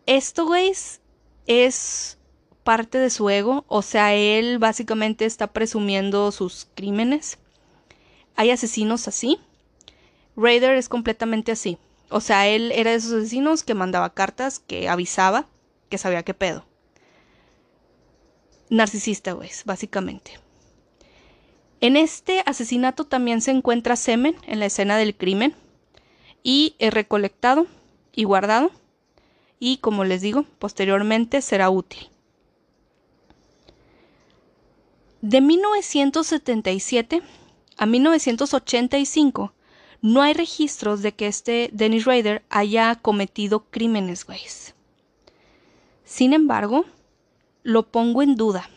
[0.06, 1.00] Esto, güeyes,
[1.46, 2.18] es
[2.64, 7.38] parte de su ego, o sea, él básicamente está presumiendo sus crímenes.
[8.34, 9.38] Hay asesinos así.
[10.36, 11.78] Raider es completamente así.
[12.08, 15.48] O sea, él era de esos asesinos que mandaba cartas, que avisaba,
[15.88, 16.69] que sabía qué pedo
[18.70, 20.38] narcisista, güey, básicamente.
[21.80, 25.54] En este asesinato también se encuentra semen en la escena del crimen
[26.42, 27.66] y es recolectado
[28.12, 28.70] y guardado
[29.58, 32.08] y como les digo, posteriormente será útil.
[35.20, 37.22] De 1977
[37.76, 39.52] a 1985
[40.02, 44.40] no hay registros de que este Dennis Rader haya cometido crímenes, güey.
[46.04, 46.86] Sin embargo,
[47.62, 48.68] lo pongo en duda.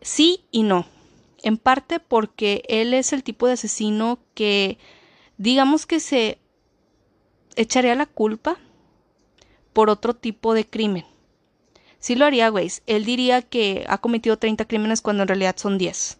[0.00, 0.86] Sí y no.
[1.42, 4.78] En parte porque él es el tipo de asesino que,
[5.38, 6.38] digamos que se
[7.56, 8.58] echaría la culpa
[9.72, 11.04] por otro tipo de crimen.
[11.98, 12.70] Sí lo haría, güey.
[12.86, 16.18] Él diría que ha cometido 30 crímenes cuando en realidad son 10.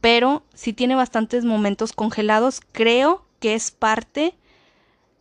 [0.00, 2.60] Pero sí tiene bastantes momentos congelados.
[2.72, 4.34] Creo que es parte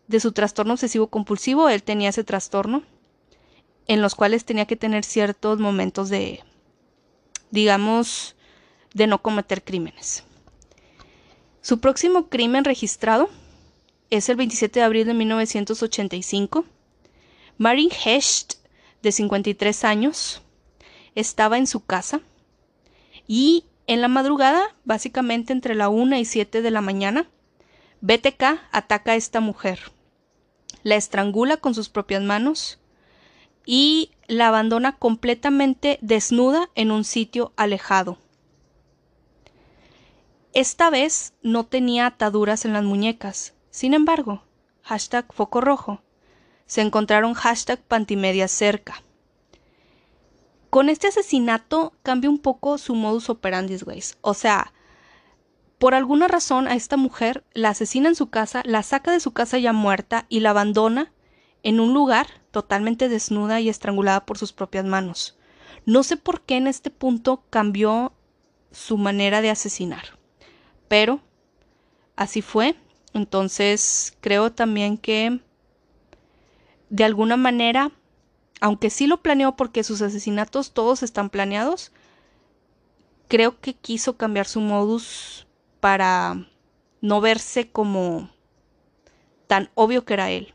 [0.07, 1.69] de su trastorno obsesivo compulsivo.
[1.69, 2.83] Él tenía ese trastorno
[3.89, 6.43] en los cuales tenía que tener ciertos momentos de,
[7.49, 8.35] digamos,
[8.93, 10.23] de no cometer crímenes.
[11.61, 13.29] Su próximo crimen registrado
[14.11, 16.65] es el 27 de abril de 1985.
[17.57, 18.57] Marin Hecht,
[19.01, 20.43] de 53 años,
[21.15, 22.21] estaba en su casa
[23.27, 27.27] y en la madrugada, básicamente entre la 1 y 7 de la mañana,
[28.01, 29.91] BTK ataca a esta mujer.
[30.83, 32.79] La estrangula con sus propias manos,
[33.71, 38.17] y la abandona completamente desnuda en un sitio alejado.
[40.53, 43.53] Esta vez no tenía ataduras en las muñecas.
[43.69, 44.41] Sin embargo,
[44.81, 46.01] hashtag foco rojo,
[46.65, 49.03] se encontraron hashtag pantimedias cerca.
[50.71, 54.17] Con este asesinato cambia un poco su modus operandi, guys.
[54.21, 54.73] O sea,
[55.77, 59.31] por alguna razón a esta mujer la asesina en su casa, la saca de su
[59.31, 61.13] casa ya muerta y la abandona
[61.63, 65.37] en un lugar totalmente desnuda y estrangulada por sus propias manos.
[65.85, 68.13] No sé por qué en este punto cambió
[68.71, 70.17] su manera de asesinar,
[70.87, 71.21] pero
[72.15, 72.75] así fue.
[73.13, 75.41] Entonces creo también que
[76.89, 77.91] de alguna manera,
[78.61, 81.91] aunque sí lo planeó porque sus asesinatos todos están planeados,
[83.27, 85.47] creo que quiso cambiar su modus
[85.79, 86.47] para
[87.01, 88.29] no verse como
[89.47, 90.53] tan obvio que era él,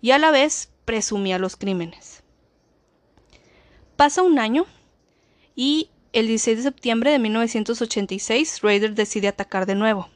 [0.00, 2.22] y a la vez presumía los crímenes.
[3.96, 4.66] Pasa un año
[5.54, 10.08] y el 16 de septiembre de 1986 Raider decide atacar de nuevo.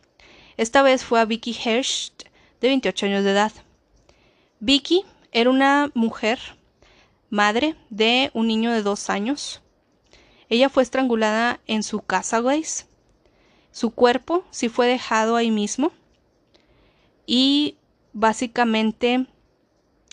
[0.57, 2.25] Esta vez fue a Vicky Hersht,
[2.61, 3.53] de 28 años de edad.
[4.61, 6.39] Vicky era una mujer,
[7.29, 9.61] madre de un niño de dos años.
[10.49, 12.87] Ella fue estrangulada en su casa, guys.
[13.73, 15.93] Su cuerpo sí fue dejado ahí mismo.
[17.27, 17.77] Y
[18.13, 19.27] básicamente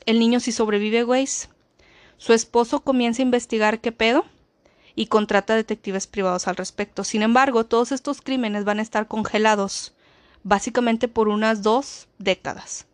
[0.05, 1.49] el niño sí sobrevive, güeyes.
[2.17, 4.25] Su esposo comienza a investigar qué pedo
[4.95, 7.03] y contrata detectives privados al respecto.
[7.03, 9.93] Sin embargo, todos estos crímenes van a estar congelados
[10.43, 12.87] básicamente por unas dos décadas.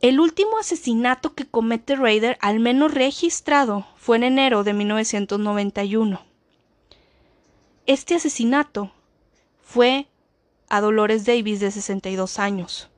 [0.00, 6.20] El último asesinato que comete Raider, al menos registrado, fue en enero de 1991.
[7.86, 8.92] Este asesinato
[9.62, 10.08] fue
[10.68, 12.91] a Dolores Davis de 62 años.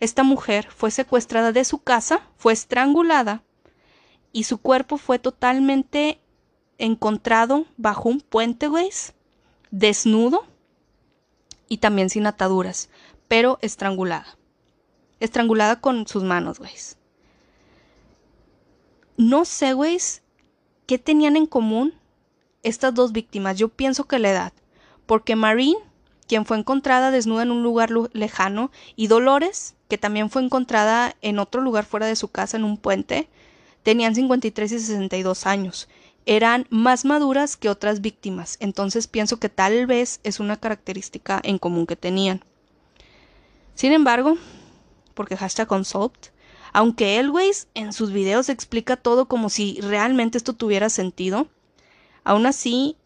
[0.00, 3.42] Esta mujer fue secuestrada de su casa, fue estrangulada
[4.32, 6.20] y su cuerpo fue totalmente
[6.78, 8.90] encontrado bajo un puente, güey,
[9.70, 10.44] desnudo
[11.68, 12.90] y también sin ataduras,
[13.28, 14.36] pero estrangulada.
[15.20, 16.72] Estrangulada con sus manos, güey.
[19.16, 19.98] No sé, güey,
[20.86, 21.94] qué tenían en común
[22.62, 23.56] estas dos víctimas.
[23.56, 24.52] Yo pienso que la edad,
[25.06, 25.78] porque Marine,
[26.26, 31.38] quien fue encontrada desnuda en un lugar lejano, y Dolores, que también fue encontrada en
[31.38, 33.28] otro lugar fuera de su casa en un puente,
[33.82, 35.88] tenían 53 y 62 años
[36.26, 41.58] eran más maduras que otras víctimas, entonces pienso que tal vez es una característica en
[41.58, 42.44] común que tenían.
[43.74, 44.36] Sin embargo,
[45.14, 46.32] porque hashtag unsolved,
[46.72, 51.46] aunque Elways en sus videos explica todo como si realmente esto tuviera sentido,
[52.24, 52.96] aún así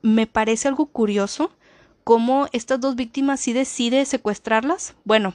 [0.00, 1.52] me parece algo curioso
[2.08, 4.94] cómo estas dos víctimas sí decide secuestrarlas.
[5.04, 5.34] Bueno,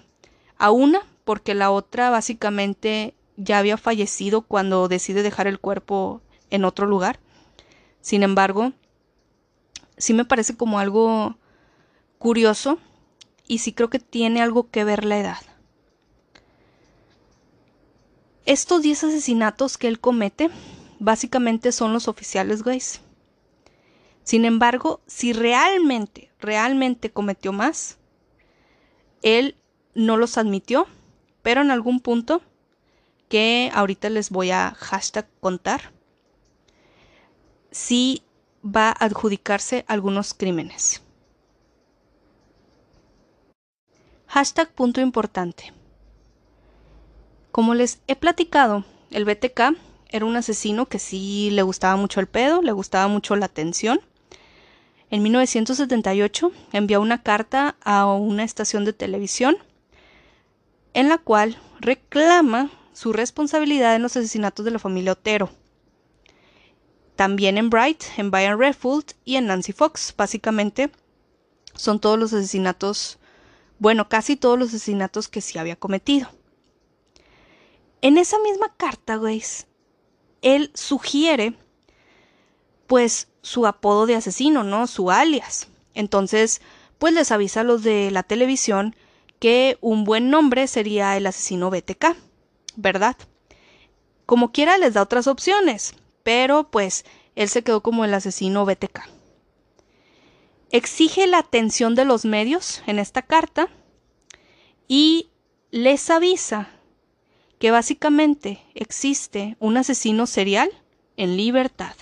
[0.58, 6.66] a una porque la otra básicamente ya había fallecido cuando decide dejar el cuerpo en
[6.66, 7.20] otro lugar.
[8.02, 8.74] Sin embargo,
[9.98, 11.38] sí me parece como algo
[12.18, 12.80] curioso
[13.48, 15.42] y sí creo que tiene algo que ver la edad.
[18.48, 20.50] Estos 10 asesinatos que él comete
[20.98, 23.00] básicamente son los oficiales gays.
[24.24, 27.98] Sin embargo, si realmente, realmente cometió más,
[29.22, 29.56] él
[29.96, 30.88] no los admitió,
[31.42, 32.42] pero en algún punto
[33.30, 35.92] que ahorita les voy a hashtag contar,
[37.72, 38.24] sí
[38.64, 41.02] va a adjudicarse algunos crímenes.
[44.28, 45.74] Hashtag punto importante.
[47.52, 49.76] Como les he platicado, el BTK
[50.10, 54.02] era un asesino que sí le gustaba mucho el pedo, le gustaba mucho la atención.
[55.14, 59.58] En 1978 envió una carta a una estación de televisión
[60.96, 65.52] en la cual reclama su responsabilidad en los asesinatos de la familia Otero
[67.16, 70.16] también en Bright, en Brian Redfield y en Nancy Fox.
[70.18, 70.90] Básicamente
[71.76, 73.20] son todos los asesinatos,
[73.78, 76.28] bueno, casi todos los asesinatos que sí había cometido.
[78.02, 79.44] En esa misma carta, güey,
[80.42, 81.54] él sugiere,
[82.88, 84.88] pues, su apodo de asesino, ¿no?
[84.88, 85.68] Su alias.
[85.94, 86.62] Entonces,
[86.98, 88.96] pues les avisa a los de la televisión
[89.38, 92.16] que un buen nombre sería el asesino BTK,
[92.78, 93.18] ¿verdad?
[94.26, 99.02] Como quiera les da otras opciones pero pues él se quedó como el asesino BTK.
[100.72, 103.68] Exige la atención de los medios en esta carta
[104.88, 105.30] y
[105.70, 106.70] les avisa
[107.60, 110.70] que básicamente existe un asesino serial
[111.16, 111.96] en libertad.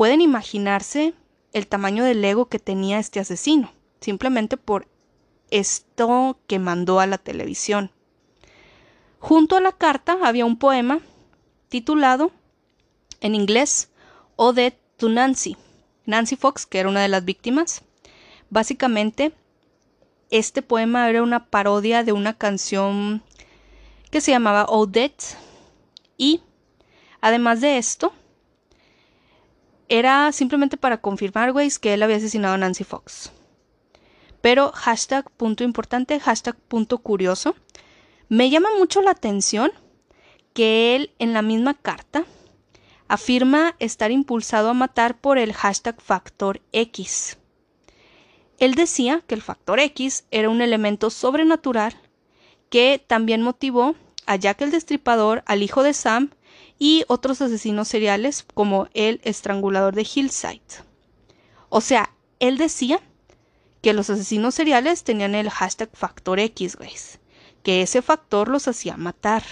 [0.00, 1.12] Pueden imaginarse
[1.52, 4.88] el tamaño del ego que tenía este asesino, simplemente por
[5.50, 7.90] esto que mandó a la televisión.
[9.18, 11.00] Junto a la carta había un poema
[11.68, 12.30] titulado
[13.20, 13.90] en inglés,
[14.36, 15.58] Ode to Nancy.
[16.06, 17.82] Nancy Fox, que era una de las víctimas.
[18.48, 19.34] Básicamente,
[20.30, 23.22] este poema era una parodia de una canción
[24.10, 25.36] que se llamaba Odette.
[26.16, 26.40] Y,
[27.20, 28.14] además de esto,
[29.90, 33.32] era simplemente para confirmar, güey, que él había asesinado a Nancy Fox.
[34.40, 37.56] Pero hashtag punto importante, hashtag punto curioso.
[38.28, 39.72] Me llama mucho la atención
[40.54, 42.24] que él en la misma carta
[43.08, 47.36] afirma estar impulsado a matar por el hashtag factor X.
[48.58, 51.96] Él decía que el factor X era un elemento sobrenatural
[52.68, 56.30] que también motivó a Jack el Destripador, al hijo de Sam
[56.82, 60.62] y otros asesinos seriales como el estrangulador de Hillside.
[61.68, 62.10] O sea,
[62.40, 63.00] él decía
[63.82, 66.90] que los asesinos seriales tenían el hashtag factor X, güey,
[67.62, 69.44] que ese factor los hacía matar.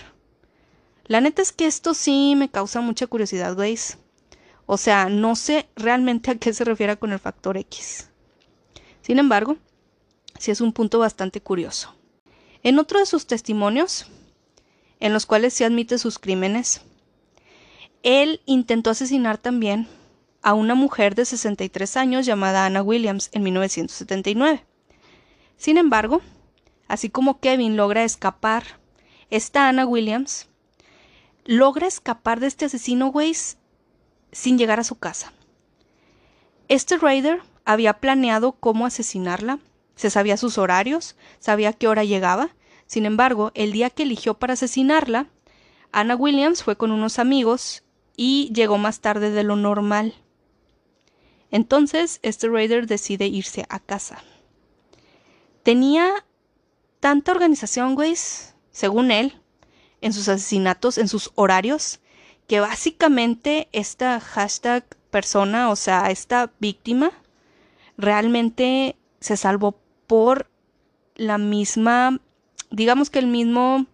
[1.04, 3.78] La neta es que esto sí me causa mucha curiosidad, güey.
[4.64, 8.08] O sea, no sé realmente a qué se refiere con el factor X.
[9.02, 9.58] Sin embargo,
[10.38, 11.94] sí es un punto bastante curioso.
[12.62, 14.06] En otro de sus testimonios,
[14.98, 16.80] en los cuales se admite sus crímenes,
[18.02, 19.88] él intentó asesinar también
[20.42, 24.64] a una mujer de 63 años llamada Anna Williams en 1979.
[25.56, 26.20] Sin embargo,
[26.86, 28.64] así como Kevin logra escapar,
[29.30, 30.48] esta Anna Williams
[31.44, 33.58] logra escapar de este asesino Weiss
[34.32, 35.32] sin llegar a su casa.
[36.68, 39.58] Este raider había planeado cómo asesinarla,
[39.96, 42.50] se sabía sus horarios, sabía qué hora llegaba,
[42.86, 45.26] sin embargo, el día que eligió para asesinarla,
[45.92, 47.82] Anna Williams fue con unos amigos
[48.20, 50.12] y llegó más tarde de lo normal.
[51.52, 54.18] Entonces, este raider decide irse a casa.
[55.62, 56.26] Tenía
[56.98, 58.16] tanta organización, güey,
[58.72, 59.40] según él,
[60.00, 62.00] en sus asesinatos, en sus horarios,
[62.48, 67.12] que básicamente esta hashtag persona, o sea, esta víctima,
[67.96, 70.50] realmente se salvó por
[71.14, 72.20] la misma,
[72.72, 73.86] digamos que el mismo,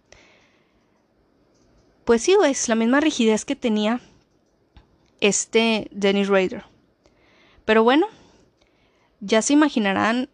[2.05, 4.01] pues sí, es la misma rigidez que tenía
[5.21, 6.63] este Dennis Rader.
[7.65, 8.07] Pero bueno,
[9.19, 10.29] ya se imaginarán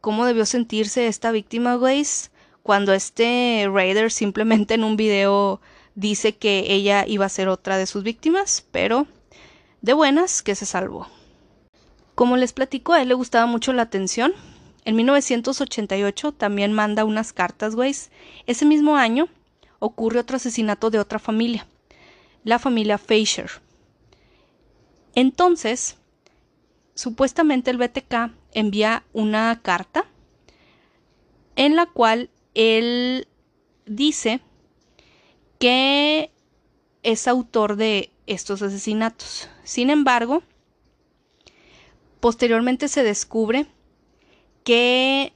[0.00, 2.04] cómo debió sentirse esta víctima, güey,
[2.62, 5.60] cuando este Raider simplemente en un video
[5.94, 9.06] dice que ella iba a ser otra de sus víctimas, pero
[9.82, 11.08] de buenas que se salvó.
[12.14, 14.32] Como les platico, a él le gustaba mucho la atención.
[14.84, 17.94] En 1988 también manda unas cartas, güey.
[18.46, 19.28] Ese mismo año
[19.78, 21.66] ocurre otro asesinato de otra familia,
[22.42, 23.50] la familia Fisher.
[25.16, 25.96] Entonces,
[26.94, 30.04] supuestamente el BTK envía una carta
[31.56, 33.26] en la cual él
[33.86, 34.40] dice
[35.58, 36.30] que
[37.02, 39.48] es autor de estos asesinatos.
[39.64, 40.42] Sin embargo,
[42.20, 43.66] posteriormente se descubre
[44.64, 45.32] que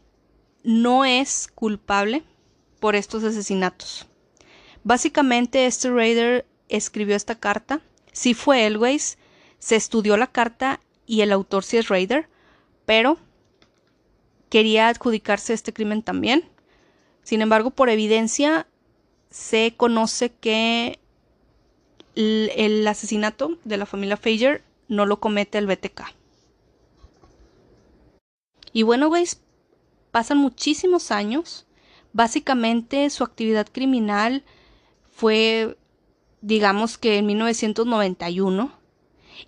[0.63, 2.23] no es culpable
[2.81, 4.07] por estos asesinatos.
[4.85, 7.81] Básicamente este Raider escribió esta carta,
[8.13, 9.17] si fue Elways,
[9.61, 12.29] se estudió la carta y el autor sí es Raider,
[12.87, 13.19] pero
[14.49, 16.49] quería adjudicarse este crimen también.
[17.23, 18.67] Sin embargo, por evidencia
[19.31, 20.99] se conoce que
[22.17, 26.03] el, asesinato de la familia Fager no lo comete el BTK.
[28.73, 29.41] Y bueno, güeyes,
[30.11, 31.67] pasan muchísimos años.
[32.13, 34.43] Básicamente su actividad criminal
[35.13, 35.77] fue,
[36.41, 38.80] digamos que en 1991.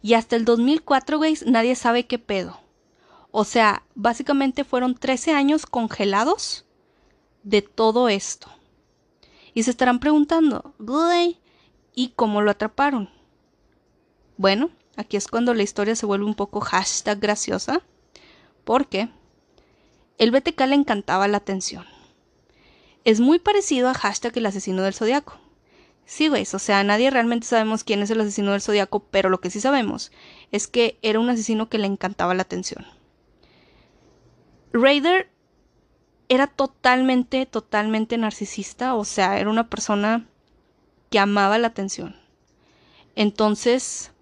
[0.01, 2.61] Y hasta el 2004, güeyes, nadie sabe qué pedo.
[3.31, 6.65] O sea, básicamente fueron 13 años congelados
[7.43, 8.49] de todo esto.
[9.55, 10.75] Y se estarán preguntando,
[11.95, 13.11] ¿y cómo lo atraparon?
[14.37, 17.83] Bueno, aquí es cuando la historia se vuelve un poco hashtag graciosa,
[18.65, 19.11] porque
[20.19, 21.85] el BTK le encantaba la atención.
[23.05, 25.39] Es muy parecido a hashtag el asesino del zodiaco.
[26.05, 29.41] Sí, güey, o sea, nadie realmente sabemos quién es el asesino del zodiaco, pero lo
[29.41, 30.13] que sí sabemos
[30.51, 32.85] es que era un asesino que le encantaba la atención.
[34.73, 35.31] Raider
[36.29, 40.27] era totalmente, totalmente narcisista, o sea, era una persona
[41.11, 42.17] que amaba la atención.
[43.15, 44.13] Entonces,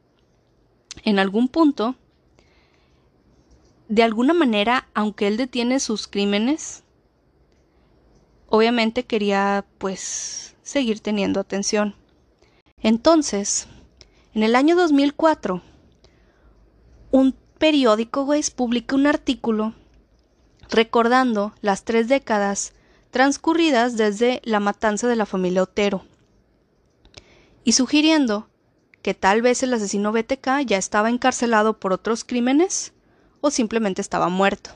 [1.04, 1.94] en algún punto,
[3.88, 6.82] de alguna manera, aunque él detiene sus crímenes,
[8.48, 11.96] obviamente quería pues seguir teniendo atención.
[12.80, 13.66] Entonces,
[14.34, 15.60] en el año 2004,
[17.10, 19.74] un periódico, güey, publica un artículo
[20.70, 22.72] recordando las tres décadas
[23.10, 26.04] transcurridas desde la matanza de la familia Otero,
[27.64, 28.48] y sugiriendo
[29.02, 32.92] que tal vez el asesino BTK ya estaba encarcelado por otros crímenes
[33.40, 34.70] o simplemente estaba muerto.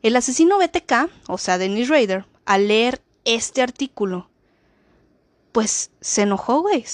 [0.00, 4.30] El asesino BTK, o sea, Dennis Rader, al leer este artículo,
[5.56, 6.84] pues se enojó, güey.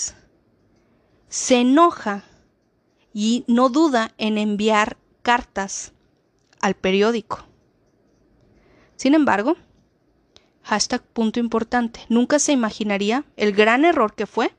[1.29, 2.23] Se enoja
[3.13, 5.95] y no duda en enviar cartas
[6.61, 7.45] al periódico.
[8.95, 9.57] Sin embargo,
[10.63, 14.55] hashtag punto importante, nunca se imaginaría el gran error que fue,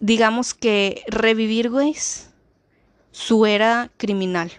[0.00, 1.94] digamos que revivir, güey,
[3.10, 4.50] su era criminal.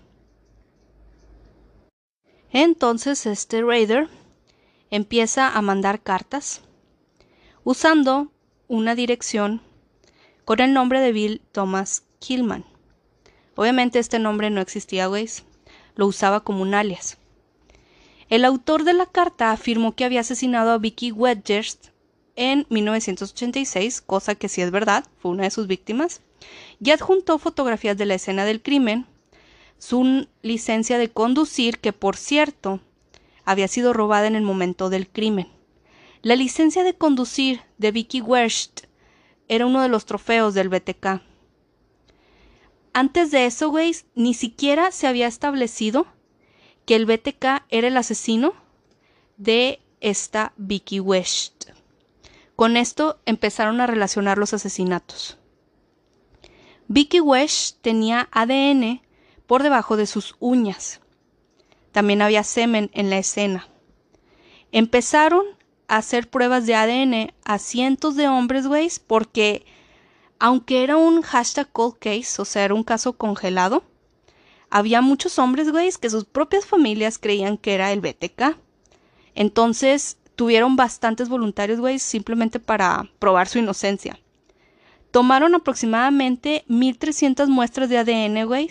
[2.52, 4.08] Entonces este Raider
[4.92, 6.62] empieza a mandar cartas
[7.68, 8.32] usando
[8.70, 9.60] una dirección
[10.46, 12.64] con el nombre de Bill Thomas Killman.
[13.58, 15.28] Obviamente este nombre no existía, güey.
[15.96, 17.18] Lo usaba como un alias.
[18.30, 21.92] El autor de la carta afirmó que había asesinado a Vicky Wedgers
[22.38, 26.22] en 1986, cosa que sí es verdad, fue una de sus víctimas,
[26.80, 29.08] y adjuntó fotografías de la escena del crimen,
[29.78, 32.80] su licencia de conducir, que por cierto
[33.44, 35.57] había sido robada en el momento del crimen.
[36.22, 38.86] La licencia de conducir de Vicky West
[39.48, 41.22] era uno de los trofeos del BTK.
[42.94, 46.08] Antes de eso, güey, ni siquiera se había establecido
[46.86, 48.54] que el BTK era el asesino
[49.38, 51.70] de esta Vicky West.
[52.56, 55.38] Con esto empezaron a relacionar los asesinatos.
[56.88, 59.02] Vicky West tenía ADN
[59.46, 61.02] por debajo de sus uñas.
[61.92, 63.68] También había semen en la escena.
[64.72, 65.57] Empezaron
[65.88, 69.66] hacer pruebas de ADN a cientos de hombres, güey, porque
[70.40, 73.84] aunque era un hashtag cold case, o sea, era un caso congelado,
[74.70, 78.58] había muchos hombres, güey, que sus propias familias creían que era el BTK.
[79.34, 84.20] Entonces, tuvieron bastantes voluntarios, güey, simplemente para probar su inocencia.
[85.12, 88.70] Tomaron aproximadamente 1300 muestras de ADN, güey,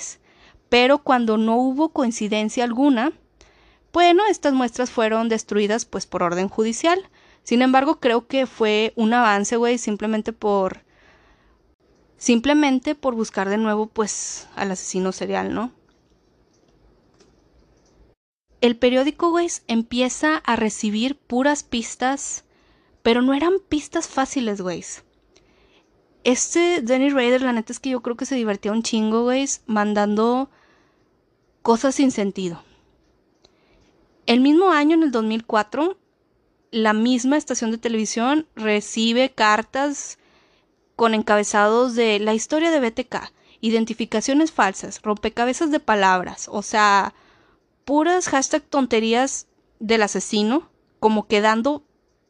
[0.68, 3.12] pero cuando no hubo coincidencia alguna,
[3.96, 7.08] bueno, estas muestras fueron destruidas pues por orden judicial.
[7.44, 10.82] Sin embargo, creo que fue un avance, güey, simplemente por
[12.18, 15.72] simplemente por buscar de nuevo pues al asesino serial, ¿no?
[18.60, 22.44] El periódico, güey, empieza a recibir puras pistas,
[23.02, 24.84] pero no eran pistas fáciles, güey.
[26.22, 29.48] Este Danny Raider, la neta es que yo creo que se divertía un chingo, güey,
[29.64, 30.50] mandando
[31.62, 32.62] cosas sin sentido.
[34.26, 35.96] El mismo año, en el 2004,
[36.72, 40.18] la misma estación de televisión recibe cartas
[40.96, 47.14] con encabezados de la historia de BTK, identificaciones falsas, rompecabezas de palabras, o sea,
[47.84, 49.46] puras hashtag tonterías
[49.78, 51.84] del asesino, como que dando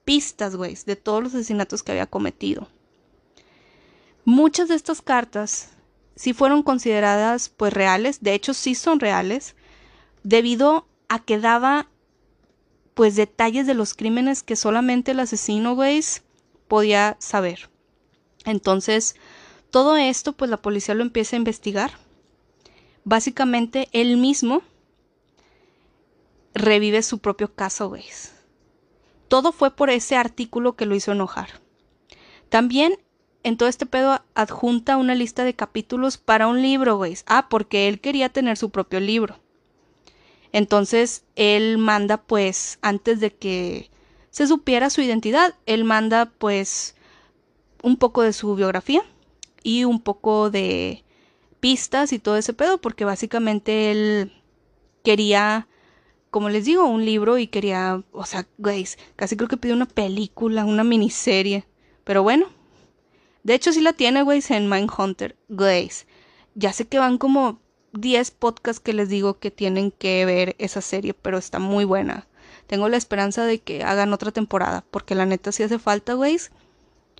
[0.05, 2.69] pistas, güey, de todos los asesinatos que había cometido.
[4.25, 5.71] Muchas de estas cartas
[6.15, 9.55] sí fueron consideradas pues reales, de hecho sí son reales,
[10.25, 11.89] debido a que daba
[12.95, 16.01] pues detalles de los crímenes que solamente el asesino, güey,
[16.67, 17.69] podía saber.
[18.45, 19.17] Entonces,
[19.71, 21.91] todo esto, pues la policía lo empieza a investigar.
[23.05, 24.63] Básicamente, él mismo
[26.55, 28.05] revive su propio caso, güey.
[29.29, 31.61] Todo fue por ese artículo que lo hizo enojar.
[32.49, 32.99] También
[33.43, 37.17] en todo este pedo adjunta una lista de capítulos para un libro, güey.
[37.27, 39.39] Ah, porque él quería tener su propio libro.
[40.53, 43.91] Entonces, él manda, pues, antes de que
[44.31, 46.95] se supiera su identidad, él manda, pues,
[47.83, 49.03] un poco de su biografía
[49.63, 51.05] y un poco de
[51.61, 54.33] pistas y todo ese pedo, porque básicamente él
[55.03, 55.69] quería,
[56.31, 58.87] como les digo, un libro y quería, o sea, güey,
[59.17, 61.67] casi creo que pidió una película, una miniserie,
[62.05, 62.47] pero bueno.
[63.43, 65.37] De hecho sí la tiene, güey, en Mindhunter.
[66.57, 67.61] Ya sé que van como
[67.97, 72.27] 10 podcasts que les digo que tienen que ver esa serie, pero está muy buena.
[72.67, 76.39] Tengo la esperanza de que hagan otra temporada, porque la neta sí hace falta, güey.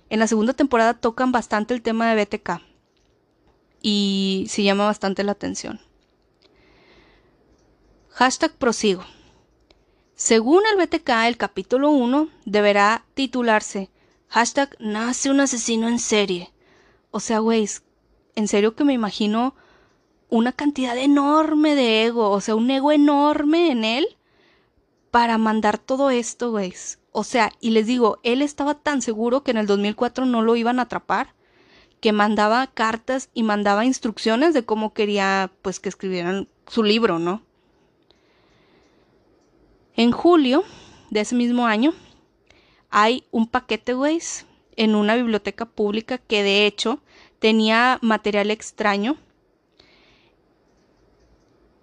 [0.09, 2.61] En la segunda temporada tocan bastante el tema de BTK
[3.81, 5.79] y se llama bastante la atención.
[8.09, 9.03] Hashtag prosigo.
[10.15, 13.91] Según el BTK, el capítulo 1 deberá titularse
[14.29, 16.51] Hashtag nace un asesino en serie.
[17.11, 17.67] O sea, güey,
[18.35, 19.55] en serio que me imagino
[20.29, 24.07] una cantidad enorme de ego, o sea, un ego enorme en él
[25.11, 26.73] para mandar todo esto, güey.
[27.11, 30.55] O sea, y les digo, él estaba tan seguro que en el 2004 no lo
[30.55, 31.33] iban a atrapar,
[31.99, 37.41] que mandaba cartas y mandaba instrucciones de cómo quería, pues, que escribieran su libro, ¿no?
[39.95, 40.63] En julio
[41.09, 41.93] de ese mismo año,
[42.89, 44.19] hay un paquete, güey,
[44.75, 46.99] en una biblioteca pública que de hecho
[47.39, 49.17] tenía material extraño.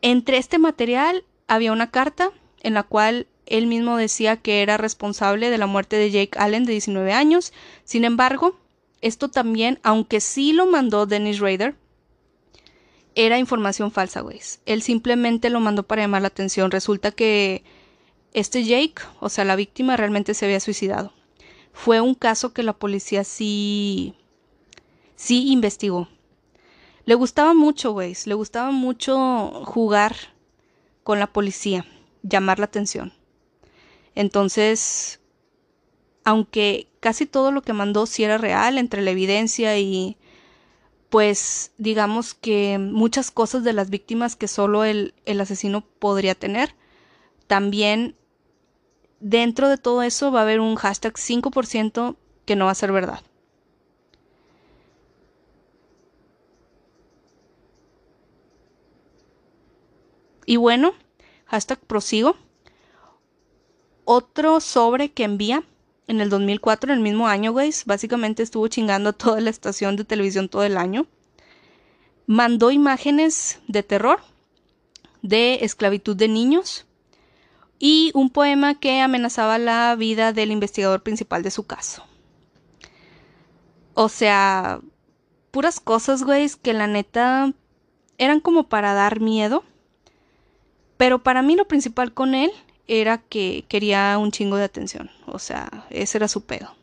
[0.07, 2.31] Entre este material había una carta
[2.61, 6.67] en la cual él mismo decía que era responsable de la muerte de Jake Allen
[6.67, 7.55] de 19 años.
[7.85, 8.61] Sin embargo,
[9.01, 11.75] esto también, aunque sí lo mandó Dennis Rader,
[13.15, 14.43] era información falsa, güey.
[14.67, 16.71] Él simplemente lo mandó para llamar la atención.
[16.71, 17.65] Resulta que
[18.35, 21.15] este Jake, o sea, la víctima realmente se había suicidado.
[21.73, 24.15] Fue un caso que la policía sí
[25.17, 26.09] sí investigó.
[27.07, 30.17] Le gustaba mucho, güey, le gustaba mucho jugar
[31.03, 31.85] con la policía,
[32.23, 33.13] llamar la atención.
[34.15, 35.21] Entonces,
[36.25, 40.17] aunque casi todo lo que mandó sí era real, entre la evidencia y
[41.11, 46.75] pues digamos que muchas cosas de las víctimas que solo el, el asesino podría tener,
[47.47, 48.17] también
[49.21, 52.93] dentro de todo eso va a haber un hashtag 5% que no va a ser
[52.93, 53.21] verdad.
[60.47, 60.93] Y bueno,
[61.47, 62.37] hashtag prosigo.
[64.05, 65.65] Otro sobre que envía
[66.07, 69.97] en el 2004, en el mismo año, guys, básicamente estuvo chingando a toda la estación
[69.97, 71.07] de televisión todo el año.
[72.27, 74.21] Mandó imágenes de terror,
[75.23, 76.87] de esclavitud de niños
[77.79, 82.05] y un poema que amenazaba la vida del investigador principal de su caso.
[83.95, 84.81] O sea,
[85.51, 87.53] puras cosas, güey, que la neta
[88.19, 89.65] eran como para dar miedo.
[90.97, 92.51] Pero para mí lo principal con él
[92.87, 95.11] era que quería un chingo de atención.
[95.27, 96.75] O sea, ese era su pedo.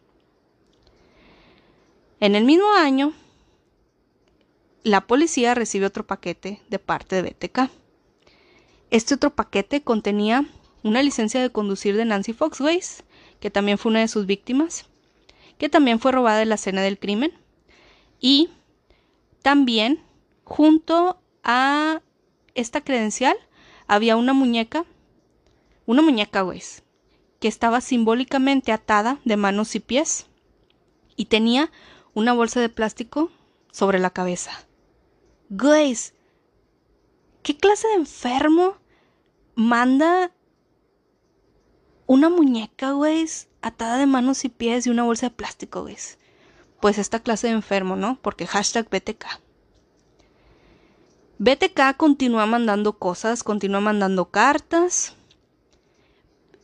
[2.19, 3.13] En el mismo año,
[4.83, 7.71] la policía recibe otro paquete de parte de BTK.
[8.89, 10.45] Este otro paquete contenía
[10.83, 13.03] una licencia de conducir de Nancy Foxways,
[13.39, 14.85] que también fue una de sus víctimas,
[15.57, 17.31] que también fue robada en la escena del crimen,
[18.19, 18.49] y
[19.41, 20.01] también
[20.43, 22.01] junto a
[22.53, 23.37] esta credencial
[23.91, 24.85] había una muñeca
[25.85, 26.61] una muñeca, güey,
[27.41, 30.27] que estaba simbólicamente atada de manos y pies
[31.17, 31.69] y tenía
[32.13, 33.29] una bolsa de plástico
[33.73, 34.51] sobre la cabeza.
[35.49, 35.97] Güey,
[37.43, 38.77] ¿qué clase de enfermo
[39.55, 40.31] manda
[42.07, 43.27] una muñeca, güey,
[43.61, 45.97] atada de manos y pies y una bolsa de plástico, güey?
[46.79, 48.17] Pues esta clase de enfermo, ¿no?
[48.21, 49.25] Porque hashtag BTK.
[51.43, 55.15] BTK continúa mandando cosas, continúa mandando cartas,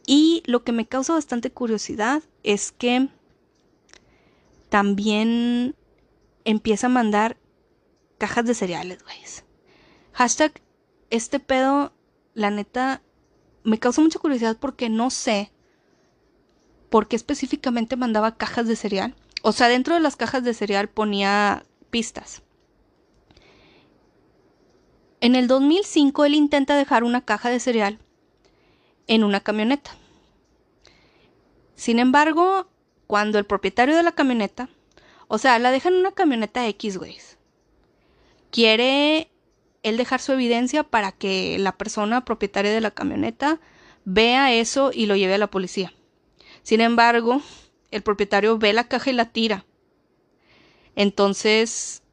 [0.05, 3.09] y lo que me causa bastante curiosidad es que
[4.69, 5.75] también
[6.45, 7.37] empieza a mandar
[8.19, 9.17] cajas de cereales, güey.
[10.13, 10.61] Hashtag,
[11.09, 11.91] este pedo,
[12.35, 13.01] la neta,
[13.63, 15.51] me causa mucha curiosidad porque no sé
[16.91, 19.15] por qué específicamente mandaba cajas de cereal.
[19.41, 22.43] O sea, dentro de las cajas de cereal ponía pistas.
[25.19, 27.99] En el 2005 él intenta dejar una caja de cereal
[29.07, 29.91] en una camioneta.
[31.75, 32.69] Sin embargo,
[33.07, 34.69] cuando el propietario de la camioneta,
[35.27, 37.17] o sea, la deja en una camioneta X, güey,
[38.51, 39.31] quiere
[39.83, 43.59] él dejar su evidencia para que la persona propietaria de la camioneta
[44.05, 45.93] vea eso y lo lleve a la policía.
[46.63, 47.41] Sin embargo,
[47.91, 49.65] el propietario ve la caja y la tira.
[50.95, 52.03] Entonces,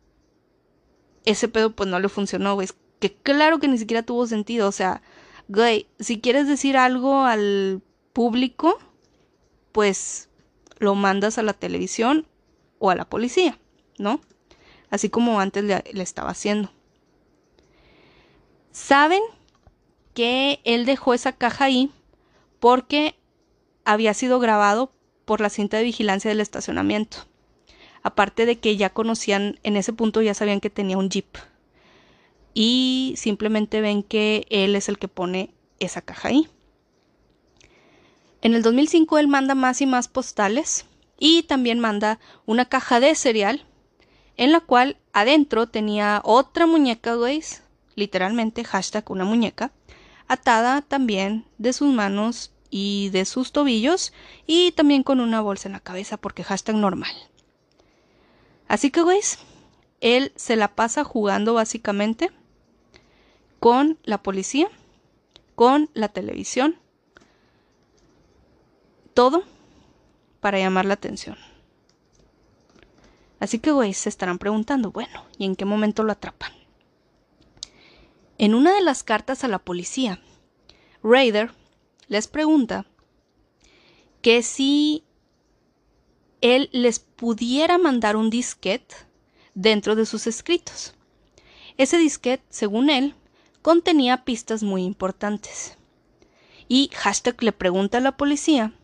[1.25, 2.69] ese pedo pues no le funcionó, güey.
[3.05, 4.67] Que claro que ni siquiera tuvo sentido.
[4.67, 5.03] O sea,
[5.49, 7.83] güey, si quieres decir algo al
[8.15, 8.79] público,
[9.73, 10.31] pues
[10.79, 12.27] lo mandas a la televisión
[12.79, 13.59] o a la policía,
[13.99, 14.23] ¿no?
[14.89, 16.73] Así como antes le, estaba haciendo.
[18.71, 19.21] Saben
[20.15, 21.91] que él dejó esa caja ahí
[22.59, 23.17] porque
[23.85, 24.95] había sido grabado
[25.27, 27.19] por la cinta de vigilancia del estacionamiento.
[28.03, 31.37] Aparte de que ya conocían, en ese punto ya sabían que tenía un jeep
[32.55, 36.49] y simplemente ven que él es el que pone esa caja ahí.
[38.41, 40.87] En el 2005 él manda más y más postales
[41.19, 43.65] y también manda una caja de cereal
[44.37, 47.43] en la cual adentro tenía otra muñeca, güey,
[47.95, 49.73] literalmente hashtag una muñeca,
[50.29, 54.13] atada también de sus manos y de sus tobillos
[54.47, 57.13] y también con una bolsa en la cabeza porque hashtag normal.
[58.67, 59.21] Así que, güey,
[60.01, 62.31] él se la pasa jugando básicamente
[63.65, 64.69] con la policía,
[65.55, 66.77] con la televisión,
[69.15, 69.43] todo
[70.41, 71.39] para llamar la atención.
[73.41, 76.53] Así que, güey, se estarán preguntando, bueno, ¿y en qué momento lo atrapan?
[78.37, 80.21] En una de las cartas a la policía,
[81.03, 81.51] Raider
[82.09, 82.85] les pregunta
[84.21, 85.05] que si
[86.43, 88.95] él les pudiera mandar un disquete
[89.55, 90.93] dentro de sus escritos.
[91.79, 93.15] Ese disquete, según él,
[93.65, 95.79] contenía pistas muy importantes.
[96.69, 98.75] Y hashtag le pregunta a la policía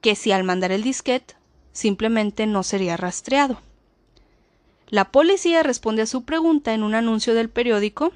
[0.00, 1.34] que si al mandar el disquete
[1.72, 3.60] simplemente no sería rastreado.
[4.86, 8.12] La policía responde a su pregunta en un anuncio del periódico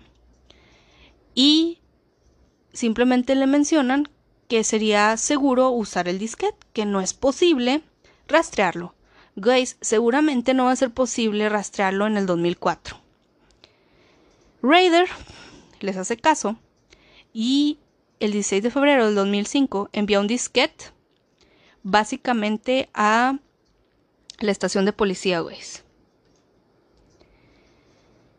[1.35, 1.81] y
[2.73, 4.09] simplemente le mencionan
[4.47, 7.83] que sería seguro usar el disquete, que no es posible
[8.29, 8.95] rastrearlo.
[9.35, 13.01] Guys, seguramente no va a ser posible rastrearlo en el 2004.
[14.63, 15.09] Raider
[15.83, 16.57] les hace caso
[17.33, 17.79] y
[18.21, 20.87] el 16 de febrero del 2005 envía un disquete
[21.83, 23.39] básicamente a
[24.39, 25.59] la estación de policía, güey.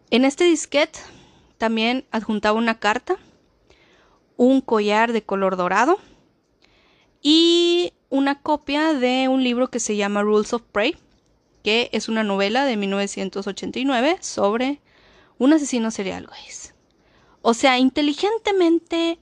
[0.09, 0.99] En este disquete
[1.57, 3.17] también adjuntaba una carta,
[4.37, 5.97] un collar de color dorado
[7.21, 10.95] y una copia de un libro que se llama Rules of Prey,
[11.63, 14.81] que es una novela de 1989 sobre
[15.39, 16.72] un asesino serial, güeyes.
[17.43, 19.19] O sea, inteligentemente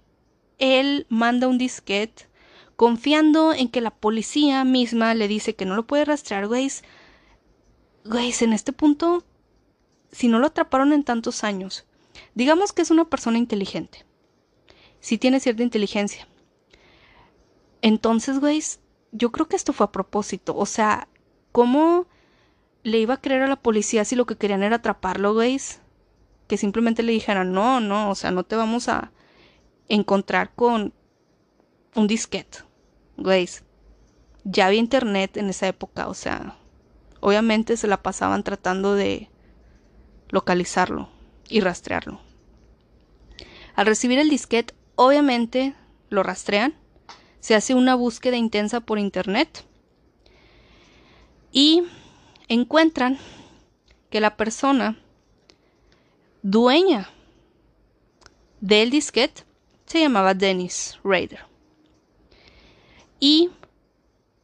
[0.59, 2.30] él manda un disquete
[2.76, 6.84] confiando en que la policía misma le dice que no lo puede rastrear, güeyes.
[8.05, 9.24] Güeyes, en este punto,
[10.11, 11.86] si no lo atraparon en tantos años,
[12.36, 14.05] digamos que es una persona inteligente.
[14.99, 16.28] Si tiene cierta inteligencia.
[17.82, 20.55] Entonces, güeyes, yo creo que esto fue a propósito.
[20.55, 21.07] O sea,
[21.51, 22.05] ¿cómo
[22.84, 25.80] le iba a creer a la policía si lo que querían era atraparlo, güeyes?
[26.52, 29.14] Que simplemente le dijeran, no, no, o sea, no te vamos a
[29.88, 30.93] encontrar con
[31.95, 32.58] un disquete,
[33.16, 33.64] güeyes.
[34.43, 36.58] Ya había internet en esa época, o sea,
[37.22, 39.30] obviamente se la pasaban tratando de
[40.28, 41.08] localizarlo
[41.47, 42.20] y rastrearlo.
[43.74, 45.74] Al recibir el disquete, obviamente
[46.10, 46.74] lo rastrean,
[47.39, 49.64] se hace una búsqueda intensa por internet
[51.54, 51.84] y
[52.49, 53.20] encuentran
[54.10, 54.97] que la persona
[56.41, 57.09] dueña
[58.59, 59.43] del disquete
[59.85, 61.45] se llamaba Dennis Rader.
[63.19, 63.49] Y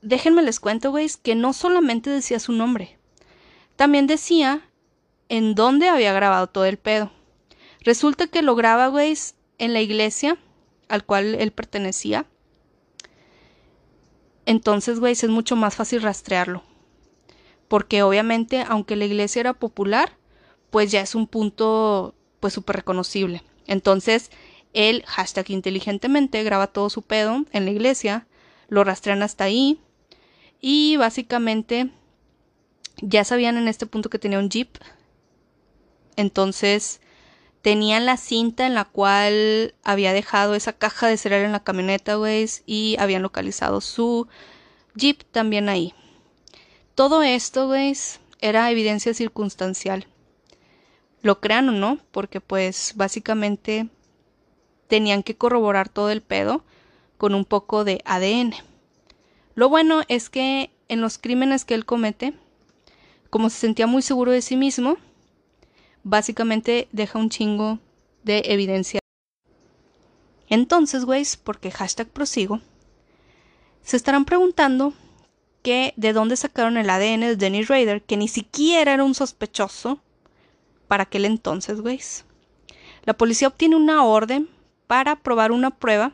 [0.01, 2.97] déjenme les cuento, güey, que no solamente decía su nombre,
[3.75, 4.69] también decía
[5.29, 7.11] en dónde había grabado todo el pedo.
[7.81, 9.17] Resulta que lo graba, güey,
[9.57, 10.37] en la iglesia
[10.89, 12.25] al cual él pertenecía.
[14.45, 16.63] Entonces, güey, es mucho más fácil rastrearlo
[17.67, 20.13] porque obviamente aunque la iglesia era popular,
[20.69, 23.43] pues ya es un punto pues súper reconocible.
[23.67, 24.31] Entonces,
[24.73, 28.27] él, hashtag inteligentemente, graba todo su pedo en la iglesia,
[28.69, 29.79] lo rastrean hasta ahí
[30.59, 31.89] y básicamente
[33.01, 34.77] ya sabían en este punto que tenía un jeep.
[36.15, 36.99] Entonces,
[37.61, 42.15] tenían la cinta en la cual había dejado esa caja de cereal en la camioneta,
[42.15, 44.27] güey, y habían localizado su
[44.95, 45.93] jeep también ahí.
[46.95, 50.07] Todo esto, güeyes, era evidencia circunstancial.
[51.21, 53.89] Lo crean o no, porque pues básicamente
[54.87, 56.63] tenían que corroborar todo el pedo
[57.17, 58.53] con un poco de ADN.
[59.55, 62.33] Lo bueno es que en los crímenes que él comete,
[63.29, 64.97] como se sentía muy seguro de sí mismo,
[66.03, 67.79] básicamente deja un chingo
[68.23, 68.99] de evidencia.
[70.49, 72.61] Entonces, güeyes, porque hashtag prosigo,
[73.81, 74.93] se estarán preguntando
[75.67, 79.99] de dónde sacaron el ADN de Dennis Rader, que ni siquiera era un sospechoso
[80.87, 81.99] para aquel entonces, güey.
[83.03, 84.49] La policía obtiene una orden
[84.87, 86.13] para probar una prueba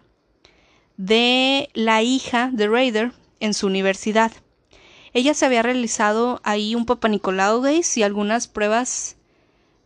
[0.98, 4.32] de la hija de Raider en su universidad.
[5.14, 9.16] Ella se había realizado ahí un papá Nicolau, güey, y algunas pruebas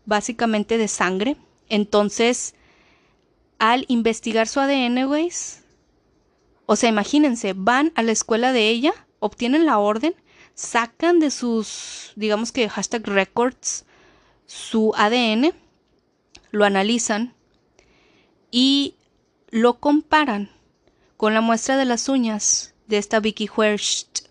[0.06, 1.36] básicamente de sangre.
[1.70, 2.56] Entonces,
[3.60, 5.30] al investigar su ADN, güey,
[6.66, 10.16] o sea, imagínense, van a la escuela de ella obtienen la orden,
[10.54, 13.86] sacan de sus, digamos que hashtag records,
[14.48, 15.54] su ADN,
[16.52, 17.36] lo analizan
[18.50, 18.96] y
[19.50, 20.50] lo comparan
[21.18, 24.28] con la muestra de las uñas de esta Vicky Huerst.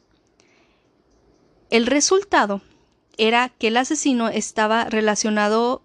[1.71, 2.63] El resultado
[3.19, 5.83] era que el asesino estaba relacionado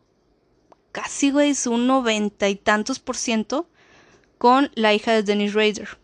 [0.91, 1.32] casi,
[1.67, 3.67] un noventa y tantos por ciento
[4.38, 5.97] con la hija de Dennis Rader.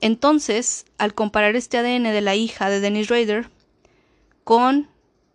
[0.00, 3.50] Entonces, al comparar este ADN de la hija de Dennis Rader
[4.44, 4.89] con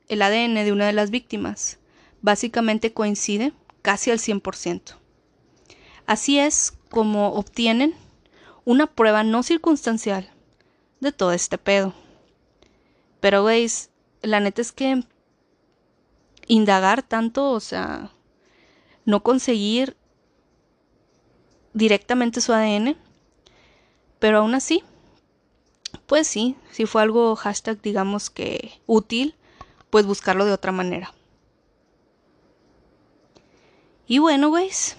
[0.07, 1.79] el ADN de una de las víctimas,
[2.21, 4.95] básicamente coincide casi al 100%.
[6.05, 7.95] Así es como obtienen
[8.63, 10.29] una prueba no circunstancial
[10.99, 11.93] de todo este pedo.
[13.19, 13.89] Pero, veis,
[14.21, 15.03] la neta es que
[16.47, 18.11] indagar tanto, o sea,
[19.05, 19.95] no conseguir
[21.73, 22.95] directamente su ADN,
[24.19, 24.83] pero aún así,
[26.05, 29.35] pues sí, si fue algo hashtag digamos que útil,
[29.89, 31.13] pues buscarlo de otra manera.
[34.07, 34.97] Y bueno, güeyes,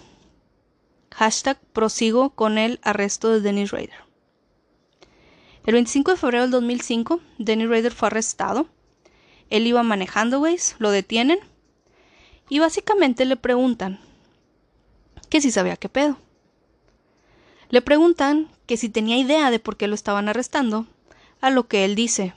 [1.14, 4.06] hashtag prosigo con el arresto de Dennis Rader.
[5.64, 8.68] El 25 de febrero del 2005, Dennis Rader fue arrestado.
[9.50, 11.38] Él iba manejando, güeyes, lo detienen
[12.48, 14.00] y básicamente le preguntan
[15.28, 16.18] que si sabía qué pedo.
[17.70, 20.86] Le preguntan que si tenía idea de por qué lo estaban arrestando,
[21.40, 22.34] a lo que él dice,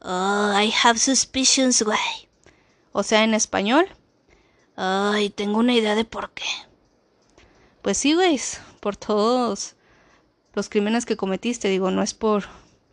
[0.00, 2.28] Oh, I have suspicions, güey.
[2.92, 3.88] O sea, en español,
[4.80, 6.44] Ay, tengo una idea de por qué.
[7.82, 8.40] Pues sí, güey,
[8.78, 9.74] por todos
[10.54, 12.44] los crímenes que cometiste, digo, no es por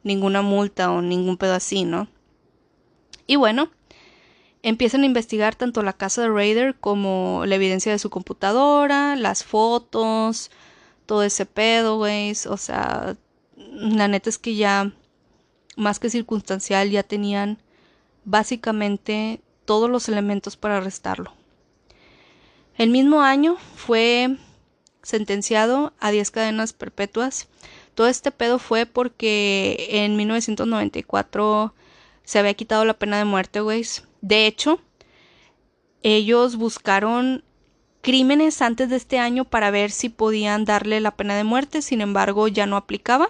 [0.01, 2.07] ninguna multa o ningún pedo así, ¿no?
[3.27, 3.69] Y bueno,
[4.63, 9.43] empiezan a investigar tanto la casa de Raider como la evidencia de su computadora, las
[9.43, 10.49] fotos,
[11.05, 12.31] todo ese pedo, güey.
[12.49, 13.15] O sea,
[13.57, 14.91] la neta es que ya,
[15.75, 17.57] más que circunstancial, ya tenían
[18.23, 21.33] básicamente todos los elementos para arrestarlo.
[22.77, 24.37] El mismo año fue
[25.01, 27.47] sentenciado a 10 cadenas perpetuas.
[27.93, 31.73] Todo este pedo fue porque en 1994
[32.23, 33.85] se había quitado la pena de muerte, güey.
[34.21, 34.81] De hecho,
[36.01, 37.43] ellos buscaron
[38.01, 42.01] crímenes antes de este año para ver si podían darle la pena de muerte, sin
[42.01, 43.29] embargo ya no aplicaba.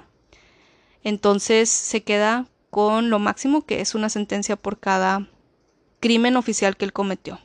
[1.05, 5.29] Entonces se queda con lo máximo que es una sentencia por cada
[5.99, 7.39] crimen oficial que él cometió.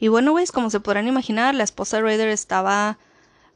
[0.00, 2.98] Y bueno, güey, como se podrán imaginar, la esposa de Raider estaba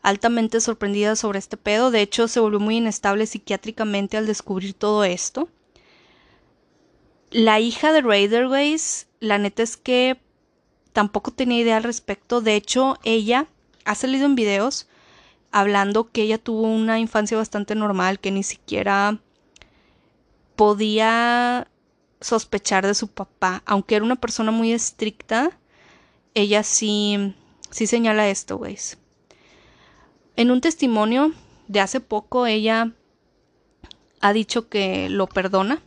[0.03, 1.91] altamente sorprendida sobre este pedo.
[1.91, 5.49] De hecho, se volvió muy inestable psiquiátricamente al descubrir todo esto.
[7.33, 8.47] La hija de Raider,
[9.19, 10.21] la neta es que
[10.93, 12.41] tampoco tenía idea al respecto.
[12.41, 13.49] De hecho, ella
[13.85, 14.88] ha salido en videos
[15.51, 19.19] hablando que ella tuvo una infancia bastante normal, que ni siquiera
[20.57, 21.69] podía
[22.21, 25.51] sospechar de su papá, aunque era una persona muy estricta,
[26.35, 27.35] ella sí,
[27.71, 28.77] sí señala esto, güey.
[30.37, 31.33] En un testimonio
[31.69, 32.93] de hace poco, ella
[34.21, 35.81] ha dicho que lo perdona,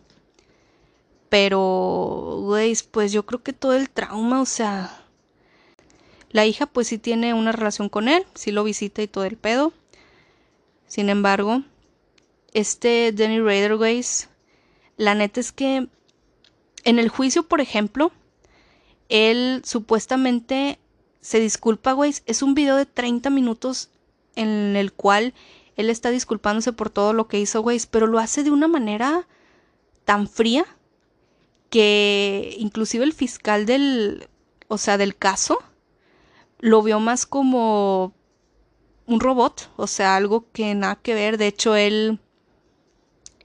[1.29, 5.00] pero, güey, pues yo creo que todo el trauma, o sea,
[6.31, 9.37] la hija pues sí tiene una relación con él, sí lo visita y todo el
[9.37, 9.73] pedo.
[10.87, 11.63] Sin embargo,
[12.53, 14.29] este Danny Raiderways,
[14.97, 15.87] la neta es que
[16.83, 18.11] en el juicio, por ejemplo,
[19.09, 20.79] él supuestamente
[21.21, 22.13] se disculpa, güey.
[22.25, 23.89] Es un video de 30 minutos
[24.35, 25.33] en el cual
[25.75, 29.27] él está disculpándose por todo lo que hizo, güey, pero lo hace de una manera
[30.05, 30.65] tan fría
[31.69, 34.27] que inclusive el fiscal del,
[34.67, 35.59] o sea, del caso,
[36.61, 38.13] lo vio más como
[39.07, 41.37] un robot, o sea, algo que nada que ver.
[41.37, 42.19] De hecho, él,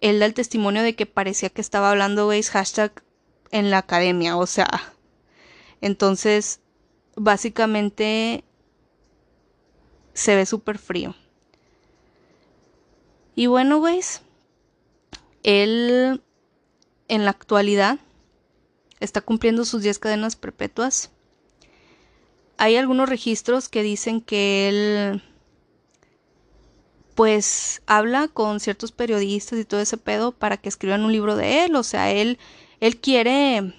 [0.01, 3.03] él da el testimonio de que parecía que estaba hablando, güey, hashtag
[3.51, 4.69] en la academia, o sea,
[5.81, 6.61] entonces,
[7.17, 8.45] básicamente
[10.15, 11.15] se ve súper frío.
[13.35, 14.23] Y bueno, güeyes,
[15.43, 16.23] él
[17.09, 17.99] en la actualidad
[18.99, 21.11] está cumpliendo sus 10 cadenas perpetuas.
[22.59, 25.23] Hay algunos registros que dicen que él
[27.15, 31.65] pues habla con ciertos periodistas y todo ese pedo para que escriban un libro de
[31.65, 32.39] él, o sea, él
[32.81, 33.75] él quiere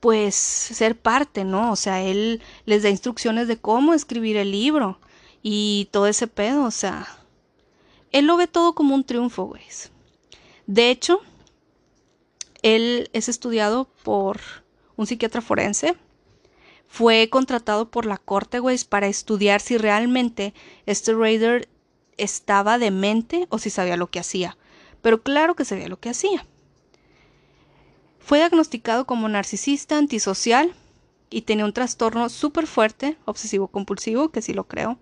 [0.00, 1.72] pues ser parte, ¿no?
[1.72, 5.00] O sea, él les da instrucciones de cómo escribir el libro
[5.42, 7.08] y todo ese pedo, o sea,
[8.12, 9.62] él lo ve todo como un triunfo, güey.
[10.66, 11.20] De hecho,
[12.62, 14.40] él es estudiado por
[14.96, 15.96] un psiquiatra forense.
[16.88, 20.54] Fue contratado por la corte, güey, para estudiar si realmente
[20.86, 21.68] este Raider
[22.16, 24.56] estaba demente o si sabía lo que hacía.
[25.02, 26.44] Pero claro que sabía lo que hacía.
[28.18, 30.74] Fue diagnosticado como narcisista, antisocial
[31.30, 34.98] y tenía un trastorno súper fuerte, obsesivo-compulsivo, que sí lo creo,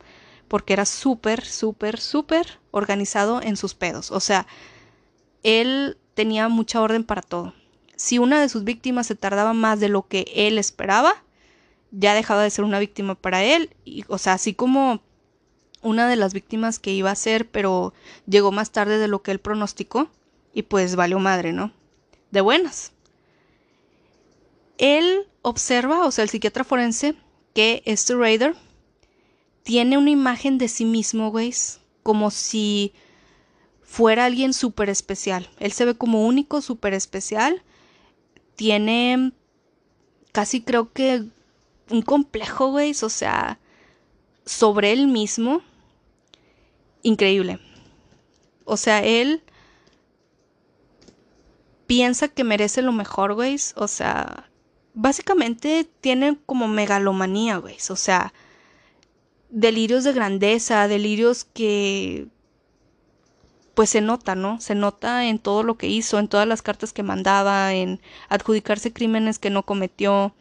[0.48, 4.10] porque era súper, súper, súper organizado en sus pedos.
[4.10, 4.46] O sea,
[5.42, 7.54] él tenía mucha orden para todo.
[7.96, 11.24] Si una de sus víctimas se tardaba más de lo que él esperaba,
[11.90, 13.70] ya dejaba de ser una víctima para él.
[13.84, 15.02] Y, o sea, así como
[15.82, 17.94] una de las víctimas que iba a ser, pero
[18.26, 20.10] llegó más tarde de lo que él pronosticó,
[20.52, 21.72] y pues valió madre, ¿no?
[22.30, 22.92] De buenas.
[24.78, 27.14] Él observa, o sea, el psiquiatra forense,
[27.54, 28.54] que este Raider
[29.62, 31.54] tiene una imagen de sí mismo, güey,
[32.02, 32.92] como si
[33.82, 35.48] fuera alguien súper especial.
[35.58, 37.62] Él se ve como único, súper especial.
[38.56, 39.32] Tiene
[40.32, 41.24] casi creo que
[41.90, 43.58] un complejo, güey, o sea,
[44.44, 45.62] sobre él mismo.
[47.02, 47.60] Increíble.
[48.64, 49.42] O sea, él
[51.86, 53.56] piensa que merece lo mejor, güey.
[53.76, 54.50] O sea,
[54.94, 57.76] básicamente tiene como megalomanía, güey.
[57.90, 58.32] O sea,
[59.50, 62.28] delirios de grandeza, delirios que
[63.74, 64.58] pues se nota, ¿no?
[64.58, 68.90] Se nota en todo lo que hizo, en todas las cartas que mandaba, en adjudicarse
[68.90, 70.34] crímenes que no cometió,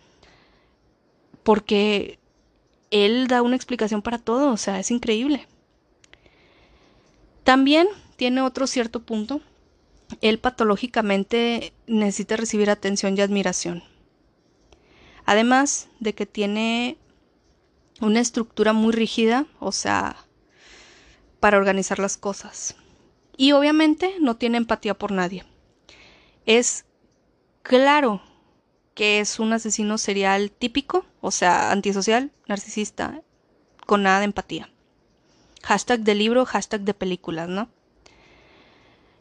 [1.46, 2.18] porque
[2.90, 5.48] él da una explicación para todo, o sea, es increíble.
[7.44, 9.42] También tiene otro cierto punto,
[10.22, 13.84] él patológicamente necesita recibir atención y admiración.
[15.28, 16.98] Además de que tiene
[18.02, 20.18] una estructura muy rígida, o sea,
[21.40, 22.76] para organizar las cosas.
[23.38, 25.46] Y obviamente no tiene empatía por nadie.
[26.48, 26.86] Es
[27.62, 28.24] claro
[28.96, 33.22] que es un asesino serial típico, o sea, antisocial, narcisista,
[33.86, 34.72] con nada de empatía.
[35.64, 37.70] Hashtag de libro, hashtag de películas, ¿no?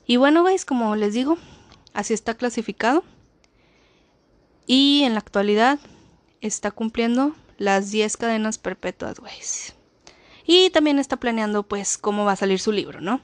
[0.07, 1.39] Y bueno, veis, como les digo,
[1.93, 3.03] así está clasificado.
[4.67, 5.81] Y en la actualidad
[6.41, 9.75] está cumpliendo las 10 cadenas perpetuas, güeyes.
[10.47, 13.23] Y también está planeando, pues, cómo va a salir su libro, ¿no?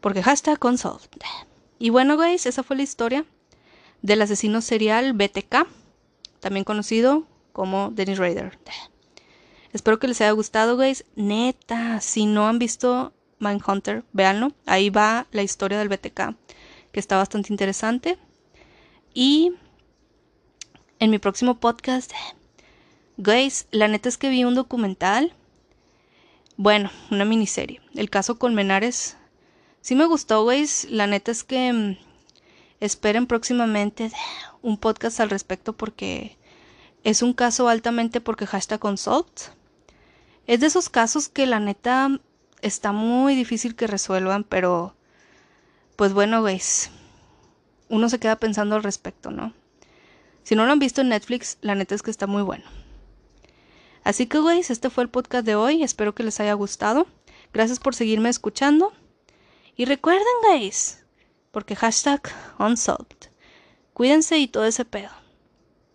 [0.00, 1.16] Porque hashtag consult.
[1.78, 3.24] Y bueno, guys, esa fue la historia
[4.02, 5.66] del asesino serial BTK,
[6.40, 8.58] también conocido como Dennis Rader.
[9.72, 11.04] Espero que les haya gustado, guys.
[11.16, 14.52] Neta, si no han visto Mindhunter, véanlo.
[14.66, 16.36] Ahí va la historia del BTK,
[16.92, 18.18] que está bastante interesante.
[19.14, 19.52] Y
[20.98, 22.12] en mi próximo podcast,
[23.16, 25.32] guys, la neta es que vi un documental.
[26.56, 27.80] Bueno, una miniserie.
[27.94, 29.16] El caso Colmenares.
[29.80, 30.86] Sí me gustó, guys.
[30.90, 31.96] La neta es que mm,
[32.82, 34.10] esperen próximamente
[34.60, 36.36] un podcast al respecto porque
[37.04, 39.30] es un caso altamente porque hashtag consult.
[40.48, 42.20] Es de esos casos que la neta
[42.60, 44.96] está muy difícil que resuelvan, pero
[45.94, 46.90] pues bueno, veis,
[47.88, 49.54] uno se queda pensando al respecto, ¿no?
[50.42, 52.64] Si no lo han visto en Netflix, la neta es que está muy bueno.
[54.02, 55.84] Así que, güeyes, este fue el podcast de hoy.
[55.84, 57.06] Espero que les haya gustado.
[57.52, 58.92] Gracias por seguirme escuchando.
[59.76, 61.01] Y recuerden, guys,
[61.52, 62.20] porque hashtag
[62.58, 63.30] unsolved.
[63.94, 65.21] Cuídense y todo ese pedo.